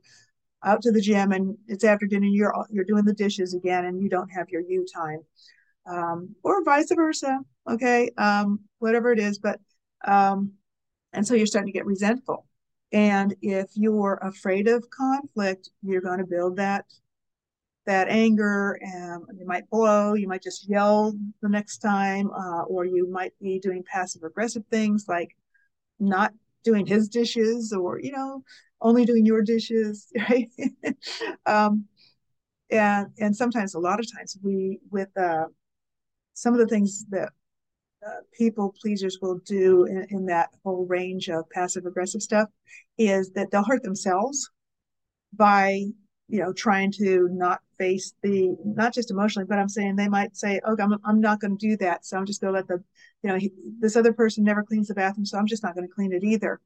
out 0.65 0.83
to 0.83 0.93
the 0.93 1.01
gym 1.01 1.33
and 1.33 1.57
it's 1.69 1.85
after 1.85 2.07
dinner. 2.07 2.27
You're 2.27 2.55
you're 2.71 2.85
doing 2.85 3.05
the 3.05 3.15
dishes 3.15 3.55
again 3.55 3.85
and 3.85 4.01
you 4.01 4.09
don't 4.09 4.29
have 4.29 4.49
your 4.49 4.63
you 4.63 4.87
time. 4.93 5.21
Um, 5.87 6.35
or 6.43 6.63
vice 6.65 6.93
versa. 6.95 7.41
Okay, 7.69 8.11
um, 8.19 8.61
whatever 8.79 9.13
it 9.13 9.19
is, 9.19 9.39
but 9.39 9.61
um, 10.07 10.53
and 11.13 11.27
so 11.27 11.35
you're 11.35 11.47
starting 11.47 11.73
to 11.73 11.79
get 11.79 11.87
resentful. 11.87 12.47
And 12.93 13.35
if 13.41 13.71
you're 13.75 14.19
afraid 14.23 14.69
of 14.69 14.89
conflict, 14.91 15.71
you're 15.83 16.01
going 16.01 16.19
to 16.19 16.27
build 16.27 16.57
that 16.57 16.85
that 17.87 18.09
anger, 18.09 18.79
and 18.81 19.25
you 19.39 19.47
might 19.47 19.69
blow. 19.71 20.15
You 20.15 20.29
might 20.29 20.43
just 20.43 20.69
yell 20.69 21.13
the 21.41 21.49
next 21.49 21.79
time, 21.79 22.31
uh, 22.31 22.63
or 22.63 22.85
you 22.85 23.11
might 23.11 23.33
be 23.41 23.59
doing 23.59 23.83
passive 23.91 24.23
aggressive 24.23 24.63
things 24.71 25.07
like 25.09 25.37
not 25.99 26.33
doing 26.65 26.87
his 26.87 27.09
dishes, 27.09 27.73
or 27.73 28.01
you 28.01 28.13
know, 28.13 28.45
only 28.81 29.05
doing 29.05 29.27
your 29.27 29.43
dishes, 29.43 30.09
right? 30.31 30.49
um, 31.47 31.87
and 32.71 33.09
and 33.19 33.37
sometimes, 33.37 33.75
a 33.75 33.81
lot 33.81 34.01
of 34.01 34.07
times, 34.17 34.39
we 34.43 34.79
with 34.91 35.11
uh, 35.17 35.47
some 36.35 36.55
of 36.55 36.61
the 36.61 36.69
things 36.69 37.05
that 37.11 37.31
uh, 38.07 38.21
people 38.37 38.75
pleasers 38.81 39.19
will 39.23 39.39
do 39.45 39.85
in, 39.85 40.07
in, 40.11 40.27
that 40.27 40.51
whole 40.65 40.87
range 40.87 41.29
of 41.29 41.49
passive 41.51 41.87
aggressive 41.87 42.21
stuff 42.21 42.49
is 42.99 43.31
that 43.31 43.49
they'll 43.51 43.63
hurt 43.63 43.83
themselves 43.85 44.51
by 45.33 45.85
you 46.33 46.41
know 46.41 46.53
trying 46.53 46.91
to 46.91 47.29
not 47.31 47.61
face 47.79 48.15
the 48.23 48.57
not 48.65 48.95
just 48.95 49.11
emotionally 49.11 49.47
but 49.47 49.59
i'm 49.59 49.69
saying 49.69 49.95
they 49.95 50.09
might 50.09 50.35
say 50.35 50.59
"Oh, 50.65 50.75
i'm, 50.81 50.99
I'm 51.05 51.21
not 51.21 51.41
going 51.41 51.57
to 51.57 51.69
do 51.69 51.77
that 51.77 52.07
so 52.07 52.17
i'm 52.17 52.25
just 52.25 52.41
going 52.41 52.55
to 52.55 52.59
let 52.59 52.67
the 52.67 52.83
you 53.23 53.29
know 53.29 53.37
he, 53.37 53.53
this 53.79 53.97
other 53.97 54.15
person 54.15 54.43
never 54.43 54.63
cleans 54.63 54.89
the 54.89 54.95
bathroom 54.95 55.27
so 55.27 55.37
i'm 55.37 55.47
just 55.47 55.63
not 55.63 55.75
going 55.75 55.87
to 55.87 55.95
clean 55.95 56.13
it 56.13 56.25
either. 56.25 56.61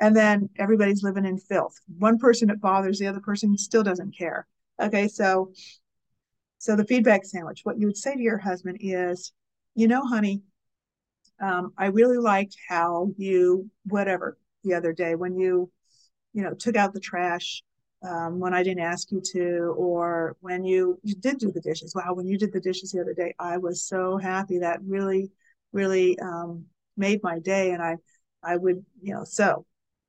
And 0.00 0.16
then 0.16 0.48
everybody's 0.58 1.02
living 1.04 1.26
in 1.26 1.38
filth. 1.38 1.78
One 1.98 2.18
person 2.18 2.50
it 2.50 2.60
bothers 2.60 2.98
the 2.98 3.06
other 3.06 3.20
person 3.20 3.56
still 3.56 3.82
doesn't 3.82 4.16
care. 4.16 4.46
Okay 4.80 5.08
so 5.08 5.52
so 6.58 6.76
the 6.76 6.84
feedback 6.84 7.24
sandwich, 7.24 7.60
what 7.64 7.78
you 7.78 7.86
would 7.86 7.96
say 7.96 8.14
to 8.14 8.20
your 8.20 8.38
husband 8.38 8.78
is, 8.80 9.32
you 9.74 9.88
know, 9.88 10.06
honey, 10.06 10.42
um, 11.40 11.72
I 11.76 11.86
really 11.86 12.18
liked 12.18 12.56
how 12.68 13.10
you, 13.16 13.68
whatever, 13.86 14.38
the 14.62 14.74
other 14.74 14.92
day 14.92 15.16
when 15.16 15.36
you, 15.36 15.72
you 16.32 16.42
know, 16.44 16.54
took 16.54 16.76
out 16.76 16.94
the 16.94 17.00
trash 17.00 17.64
um, 18.02 18.40
when 18.40 18.54
I 18.54 18.62
didn't 18.62 18.82
ask 18.82 19.10
you 19.10 19.20
to, 19.32 19.74
or 19.76 20.36
when 20.40 20.64
you, 20.64 20.98
you 21.02 21.14
did 21.14 21.38
do 21.38 21.52
the 21.52 21.60
dishes. 21.60 21.94
Wow, 21.94 22.14
when 22.14 22.26
you 22.26 22.38
did 22.38 22.52
the 22.52 22.60
dishes 22.60 22.90
the 22.90 23.00
other 23.00 23.14
day, 23.14 23.34
I 23.38 23.58
was 23.58 23.86
so 23.86 24.16
happy. 24.16 24.58
That 24.58 24.80
really, 24.86 25.30
really 25.72 26.18
um, 26.18 26.64
made 26.96 27.22
my 27.22 27.38
day. 27.38 27.70
And 27.70 27.82
I, 27.82 27.96
I 28.42 28.56
would, 28.56 28.84
you 29.00 29.14
know, 29.14 29.24
so 29.24 29.66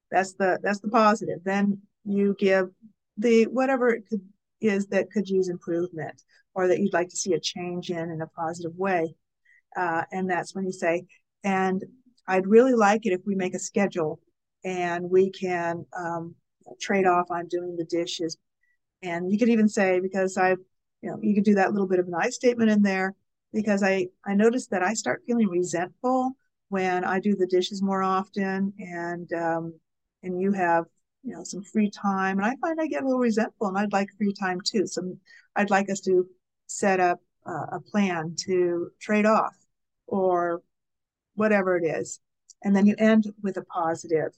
that's 0.09 0.33
the 0.33 0.59
that's 0.61 0.79
the 0.79 0.89
positive. 0.89 1.39
Then 1.43 1.81
you 2.03 2.35
give 2.37 2.69
the 3.17 3.43
whatever 3.45 3.89
it 3.89 4.03
could 4.09 4.21
is 4.61 4.87
that 4.87 5.11
could 5.11 5.27
use 5.27 5.49
improvement 5.49 6.21
or 6.55 6.67
that 6.67 6.79
you'd 6.79 6.93
like 6.93 7.09
to 7.09 7.17
see 7.17 7.33
a 7.33 7.39
change 7.39 7.89
in 7.89 8.09
in 8.09 8.21
a 8.21 8.27
positive 8.27 8.75
way. 8.75 9.15
Uh, 9.75 10.03
and 10.11 10.29
that's 10.29 10.55
when 10.55 10.65
you 10.65 10.71
say, 10.71 11.03
and 11.43 11.83
I'd 12.27 12.47
really 12.47 12.73
like 12.73 13.05
it 13.05 13.13
if 13.13 13.21
we 13.25 13.35
make 13.35 13.55
a 13.55 13.59
schedule 13.59 14.19
and 14.63 15.09
we 15.09 15.31
can 15.31 15.85
um, 15.97 16.35
trade 16.79 17.05
off 17.05 17.31
on 17.31 17.47
doing 17.47 17.75
the 17.75 17.85
dishes. 17.85 18.37
And 19.01 19.31
you 19.31 19.37
could 19.37 19.49
even 19.49 19.67
say, 19.67 19.99
because 19.99 20.37
I, 20.37 20.51
you 21.01 21.09
know, 21.09 21.19
you 21.21 21.35
could 21.35 21.43
do 21.43 21.55
that 21.55 21.71
little 21.73 21.87
bit 21.87 21.99
of 21.99 22.07
an 22.07 22.15
I 22.15 22.29
statement 22.29 22.71
in 22.71 22.81
there 22.81 23.15
because 23.51 23.83
I, 23.83 24.07
I 24.25 24.33
noticed 24.33 24.71
that 24.71 24.83
I 24.83 24.93
start 24.93 25.23
feeling 25.27 25.49
resentful 25.49 26.31
when 26.69 27.03
I 27.03 27.19
do 27.19 27.35
the 27.35 27.47
dishes 27.47 27.81
more 27.81 28.01
often 28.01 28.73
and, 28.79 29.31
um, 29.33 29.73
and 30.23 30.39
you 30.41 30.53
have 30.53 30.85
you 31.23 31.33
know 31.33 31.43
some 31.43 31.63
free 31.63 31.89
time. 31.89 32.37
And 32.37 32.45
i 32.45 32.55
find 32.61 32.79
i 32.79 32.87
get 32.87 33.03
a 33.03 33.05
little 33.05 33.19
resentful 33.19 33.67
and 33.67 33.77
i'd 33.77 33.93
like 33.93 34.09
free 34.17 34.33
time 34.33 34.59
too. 34.61 34.85
So 34.87 35.17
i'd 35.55 35.69
like 35.69 35.89
us 35.89 36.01
to 36.01 36.27
set 36.67 36.99
up 36.99 37.19
uh, 37.45 37.67
a 37.73 37.79
plan 37.79 38.35
to 38.45 38.89
trade 38.99 39.25
off 39.25 39.55
or 40.07 40.61
whatever 41.35 41.77
it 41.77 41.85
is. 41.85 42.19
And 42.63 42.75
then 42.75 42.85
you 42.85 42.95
end 42.97 43.25
with 43.41 43.57
a 43.57 43.63
positive 43.63 44.33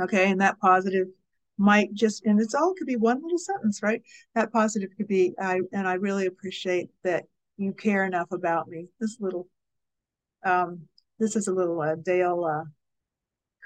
okay 0.00 0.30
and 0.30 0.40
that 0.40 0.58
positive 0.60 1.08
might 1.56 1.92
just 1.94 2.24
and 2.24 2.40
it's 2.40 2.54
all 2.54 2.74
could 2.74 2.86
be 2.86 2.96
one 2.96 3.22
little 3.22 3.38
sentence 3.38 3.80
right 3.82 4.02
that 4.34 4.52
positive 4.52 4.90
could 4.96 5.06
be 5.06 5.34
i 5.40 5.60
and 5.72 5.86
i 5.86 5.94
really 5.94 6.26
appreciate 6.26 6.88
that 7.04 7.24
you 7.56 7.72
care 7.72 8.04
enough 8.04 8.32
about 8.32 8.66
me 8.68 8.88
this 8.98 9.18
little 9.20 9.46
um, 10.44 10.82
this 11.18 11.36
is 11.36 11.48
a 11.48 11.52
little 11.52 11.80
uh, 11.80 11.96
Dale 11.96 12.44
uh, 12.44 12.64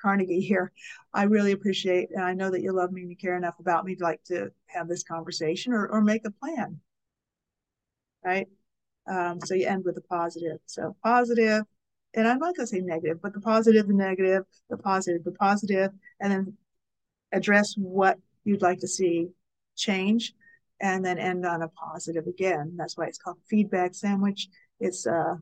Carnegie 0.00 0.40
here. 0.40 0.72
I 1.12 1.24
really 1.24 1.52
appreciate, 1.52 2.10
and 2.14 2.22
I 2.22 2.34
know 2.34 2.50
that 2.50 2.62
you 2.62 2.72
love 2.72 2.92
me 2.92 3.02
and 3.02 3.10
you 3.10 3.16
care 3.16 3.36
enough 3.36 3.58
about 3.58 3.84
me 3.84 3.96
to 3.96 4.04
like 4.04 4.22
to 4.24 4.50
have 4.66 4.88
this 4.88 5.02
conversation 5.02 5.72
or, 5.72 5.88
or 5.88 6.00
make 6.00 6.26
a 6.26 6.30
plan. 6.30 6.80
Right? 8.24 8.48
Um, 9.06 9.40
so 9.44 9.54
you 9.54 9.66
end 9.66 9.84
with 9.84 9.96
a 9.96 10.02
positive. 10.02 10.58
So 10.66 10.96
positive, 11.02 11.64
and 12.18 12.26
I'm 12.26 12.38
not 12.38 12.56
going 12.56 12.66
to 12.66 12.66
say 12.66 12.80
negative, 12.80 13.22
but 13.22 13.32
the 13.32 13.40
positive, 13.40 13.86
the 13.86 13.94
negative, 13.94 14.42
the 14.68 14.76
positive, 14.76 15.22
the 15.22 15.32
positive, 15.32 15.92
and 16.20 16.32
then 16.32 16.56
address 17.30 17.74
what 17.76 18.18
you'd 18.44 18.60
like 18.60 18.80
to 18.80 18.88
see 18.88 19.28
change, 19.76 20.34
and 20.80 21.04
then 21.04 21.18
end 21.18 21.46
on 21.46 21.62
a 21.62 21.68
positive 21.68 22.26
again. 22.26 22.74
That's 22.76 22.96
why 22.96 23.06
it's 23.06 23.18
called 23.18 23.38
feedback 23.48 23.94
sandwich. 23.94 24.48
It's 24.80 25.06
uh, 25.06 25.36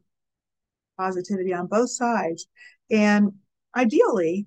positivity 0.98 1.54
on 1.54 1.66
both 1.66 1.90
sides. 1.90 2.46
And 2.90 3.32
ideally, 3.74 4.46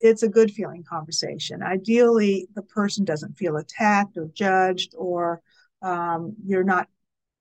it's 0.00 0.24
a 0.24 0.28
good 0.28 0.50
feeling 0.50 0.82
conversation. 0.82 1.62
Ideally, 1.62 2.48
the 2.56 2.62
person 2.62 3.04
doesn't 3.04 3.38
feel 3.38 3.56
attacked 3.56 4.16
or 4.16 4.28
judged, 4.34 4.94
or 4.98 5.42
um, 5.80 6.34
you're 6.44 6.64
not 6.64 6.88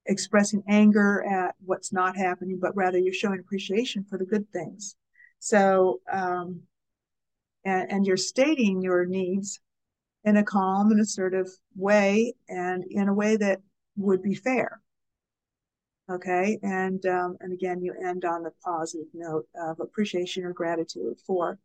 expressing 0.06 0.64
anger 0.68 1.24
at 1.24 1.56
what's 1.66 1.92
not 1.92 2.16
happening, 2.18 2.60
but 2.62 2.76
rather 2.76 2.98
you're 2.98 3.14
showing 3.14 3.40
appreciation 3.40 4.04
for 4.04 4.18
the 4.18 4.26
good 4.26 4.50
things. 4.52 4.96
So, 5.40 6.02
um, 6.12 6.62
and, 7.64 7.92
and 7.92 8.06
you're 8.06 8.18
stating 8.18 8.82
your 8.82 9.06
needs 9.06 9.60
in 10.24 10.38
a 10.38 10.44
calm 10.44 10.92
and 10.92 11.00
assertive 11.00 11.48
way 11.76 12.34
and 12.50 12.84
in 12.90 13.08
a 13.08 13.14
way 13.14 13.38
that 13.38 13.62
would 13.96 14.22
be 14.22 14.36
fair. 14.36 14.82
Okay, 16.10 16.60
and 16.62 17.04
um, 17.08 17.36
and 17.40 17.52
again, 17.52 17.82
you 17.82 17.92
end 17.94 18.26
on 18.26 18.44
the 18.44 18.52
positive 18.64 19.08
note 19.14 19.48
of 19.60 19.80
appreciation 19.80 20.44
or 20.44 20.54
gratitude 20.54 21.18
for 21.26 21.58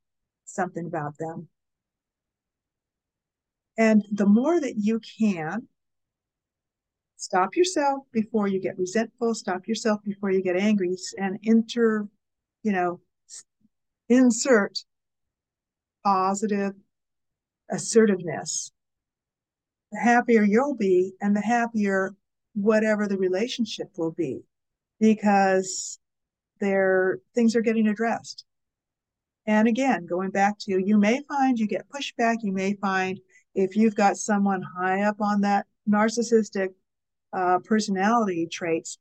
something 0.46 0.87
about 0.87 1.18
them. 1.18 1.48
And 3.76 4.03
the 4.11 4.26
more 4.26 4.59
that 4.59 4.76
you 4.76 5.00
can 5.18 5.68
stop 7.21 7.55
yourself 7.55 8.05
before 8.13 8.49
you 8.49 8.59
get 8.59 8.79
resentful, 8.79 9.35
stop 9.35 9.69
yourself 9.69 10.03
before 10.03 10.31
you 10.31 10.43
get 10.43 10.57
angry, 10.57 10.97
and 11.19 11.39
enter, 11.47 12.09
you 12.63 12.73
know, 12.73 12.99
insert 14.09 14.79
positive 16.03 16.73
assertiveness. 17.71 18.73
The 19.93 19.99
happier 19.99 20.43
you'll 20.43 20.77
be, 20.77 21.13
and 21.21 21.37
the 21.37 21.43
happier 21.43 22.15
whatever 22.55 23.07
the 23.07 23.19
relationship 23.19 23.91
will 23.99 24.13
be, 24.13 24.41
because 24.99 25.99
there 26.59 27.19
things 27.35 27.55
are 27.55 27.61
getting 27.61 27.87
addressed. 27.87 28.47
And 29.47 29.69
again, 29.69 30.07
going 30.07 30.31
back 30.31 30.59
to 30.61 30.83
you 30.83 30.97
may 30.97 31.21
find 31.29 31.59
you 31.59 31.67
get 31.67 31.89
pushback. 31.91 32.37
You 32.43 32.53
may 32.53 32.75
find 32.75 33.21
if 33.55 33.77
you've 33.77 33.95
got 33.95 34.17
someone 34.17 34.63
high 34.63 35.03
up 35.03 35.21
on 35.21 35.43
that 35.43 35.67
narcissistic 35.89 36.69
uh, 37.33 37.59
personality 37.64 38.47
traits, 38.51 38.99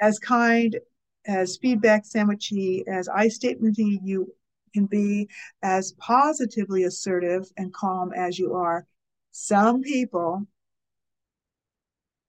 as 0.00 0.18
kind, 0.18 0.78
as 1.26 1.58
feedback 1.60 2.04
sandwichy, 2.04 2.86
as 2.86 3.08
I 3.08 3.26
statementy 3.26 3.98
you 4.02 4.34
can 4.74 4.86
be, 4.86 5.28
as 5.62 5.92
positively 5.92 6.84
assertive 6.84 7.50
and 7.56 7.72
calm 7.72 8.12
as 8.12 8.38
you 8.38 8.54
are, 8.54 8.86
some 9.32 9.82
people 9.82 10.46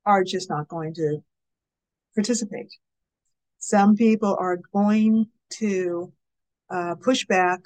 are 0.06 0.24
just 0.24 0.50
not 0.50 0.68
going 0.68 0.94
to 0.96 1.24
participate. 2.16 2.74
Some 3.60 3.96
people 3.96 4.36
are 4.40 4.60
going 4.74 5.28
to 5.60 6.12
uh, 6.70 6.96
push 6.96 7.26
back. 7.26 7.62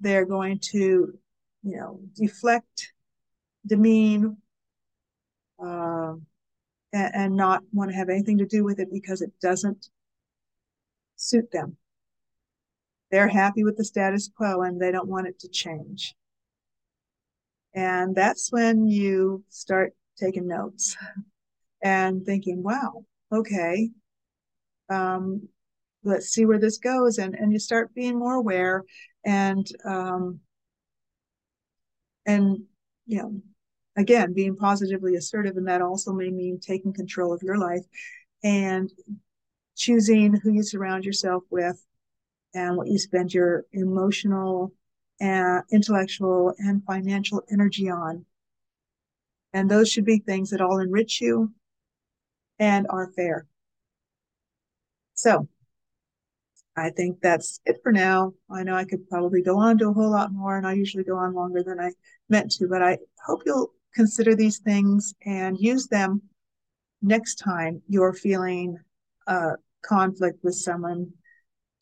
They're 0.00 0.26
going 0.26 0.58
to, 0.72 1.18
you 1.62 1.76
know, 1.76 2.00
deflect, 2.14 2.92
demean, 3.66 4.36
uh, 5.62 6.14
and, 6.92 7.14
and 7.14 7.36
not 7.36 7.62
want 7.72 7.90
to 7.90 7.96
have 7.96 8.08
anything 8.08 8.38
to 8.38 8.46
do 8.46 8.64
with 8.64 8.78
it 8.80 8.88
because 8.92 9.22
it 9.22 9.32
doesn't 9.40 9.88
suit 11.16 11.50
them. 11.52 11.76
They're 13.10 13.28
happy 13.28 13.64
with 13.64 13.76
the 13.76 13.84
status 13.84 14.30
quo 14.34 14.62
and 14.62 14.80
they 14.80 14.90
don't 14.90 15.08
want 15.08 15.28
it 15.28 15.38
to 15.40 15.48
change. 15.48 16.14
And 17.74 18.14
that's 18.14 18.50
when 18.50 18.88
you 18.88 19.44
start 19.48 19.92
taking 20.18 20.48
notes 20.48 20.96
and 21.82 22.24
thinking, 22.24 22.62
wow, 22.62 23.04
okay, 23.32 23.90
um, 24.88 25.48
let's 26.06 26.28
see 26.28 26.46
where 26.46 26.58
this 26.58 26.78
goes 26.78 27.18
and 27.18 27.34
and 27.34 27.52
you 27.52 27.58
start 27.58 27.92
being 27.92 28.18
more 28.18 28.34
aware 28.34 28.84
and 29.24 29.66
um 29.84 30.38
and 32.24 32.62
you 33.06 33.18
know 33.18 33.40
again 33.96 34.32
being 34.32 34.56
positively 34.56 35.14
assertive 35.16 35.56
and 35.56 35.66
that 35.66 35.82
also 35.82 36.12
may 36.12 36.30
mean 36.30 36.60
taking 36.60 36.92
control 36.92 37.32
of 37.32 37.42
your 37.42 37.58
life 37.58 37.84
and 38.44 38.90
choosing 39.76 40.34
who 40.34 40.52
you 40.52 40.62
surround 40.62 41.04
yourself 41.04 41.42
with 41.50 41.82
and 42.54 42.76
what 42.76 42.88
you 42.88 42.98
spend 42.98 43.32
your 43.32 43.64
emotional 43.72 44.72
and 45.20 45.62
intellectual 45.72 46.54
and 46.58 46.84
financial 46.84 47.42
energy 47.50 47.88
on 47.88 48.24
and 49.52 49.70
those 49.70 49.90
should 49.90 50.04
be 50.04 50.18
things 50.18 50.50
that 50.50 50.60
all 50.60 50.78
enrich 50.78 51.20
you 51.20 51.52
and 52.58 52.86
are 52.90 53.10
fair 53.16 53.46
so 55.14 55.48
I 56.78 56.90
think 56.90 57.20
that's 57.22 57.58
it 57.64 57.78
for 57.82 57.90
now. 57.90 58.34
I 58.50 58.62
know 58.62 58.74
I 58.74 58.84
could 58.84 59.08
probably 59.08 59.40
go 59.40 59.58
on 59.58 59.78
to 59.78 59.88
a 59.88 59.92
whole 59.94 60.10
lot 60.10 60.30
more, 60.30 60.58
and 60.58 60.66
I 60.66 60.74
usually 60.74 61.04
go 61.04 61.16
on 61.16 61.32
longer 61.32 61.62
than 61.62 61.80
I 61.80 61.92
meant 62.28 62.50
to, 62.52 62.68
but 62.68 62.82
I 62.82 62.98
hope 63.24 63.40
you'll 63.46 63.72
consider 63.96 64.36
these 64.36 64.58
things 64.58 65.14
and 65.24 65.58
use 65.58 65.88
them 65.88 66.22
next 67.02 67.36
time 67.36 67.82
you're 67.88 68.12
feeling 68.12 68.78
uh, 69.26 69.52
conflict 69.82 70.38
with 70.44 70.54
someone. 70.54 71.10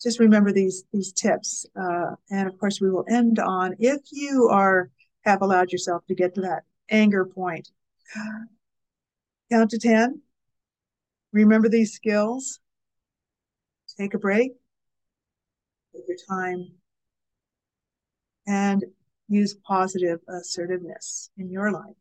Just 0.01 0.21
remember 0.21 0.53
these 0.53 0.85
these 0.93 1.13
tips, 1.13 1.67
uh, 1.81 2.15
and 2.31 2.49
of 2.49 2.59
course, 2.59 2.81
we 2.81 2.91
will 2.91 3.05
end 3.09 3.39
on 3.39 3.75
if 3.79 4.01
you 4.13 4.49
are 4.51 4.91
have 5.25 5.43
allowed 5.43 5.73
yourself 5.73 6.05
to 6.07 6.15
get 6.15 6.35
to 6.35 6.43
that 6.43 6.63
anger 6.91 7.25
point. 7.25 7.69
Count 9.51 9.71
to 9.71 9.79
ten. 9.79 10.21
Remember 11.33 11.69
these 11.69 11.93
skills. 11.93 12.61
Take 13.99 14.15
a 14.15 14.19
break 14.19 14.53
take 15.95 16.05
your 16.09 16.17
time, 16.29 16.73
and 18.47 18.85
use 19.29 19.55
positive 19.67 20.21
assertiveness 20.29 21.31
in 21.39 21.51
your 21.51 21.71
life. 21.71 21.97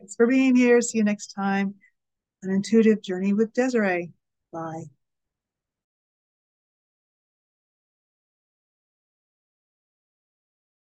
Thanks 0.00 0.16
for 0.16 0.26
being 0.26 0.56
here. 0.56 0.80
See 0.80 0.96
you 0.96 1.04
next 1.04 1.34
time. 1.34 1.74
An 2.42 2.50
intuitive 2.50 3.02
journey 3.02 3.34
with 3.34 3.52
Desiree. 3.52 4.12
Bye. 4.50 4.84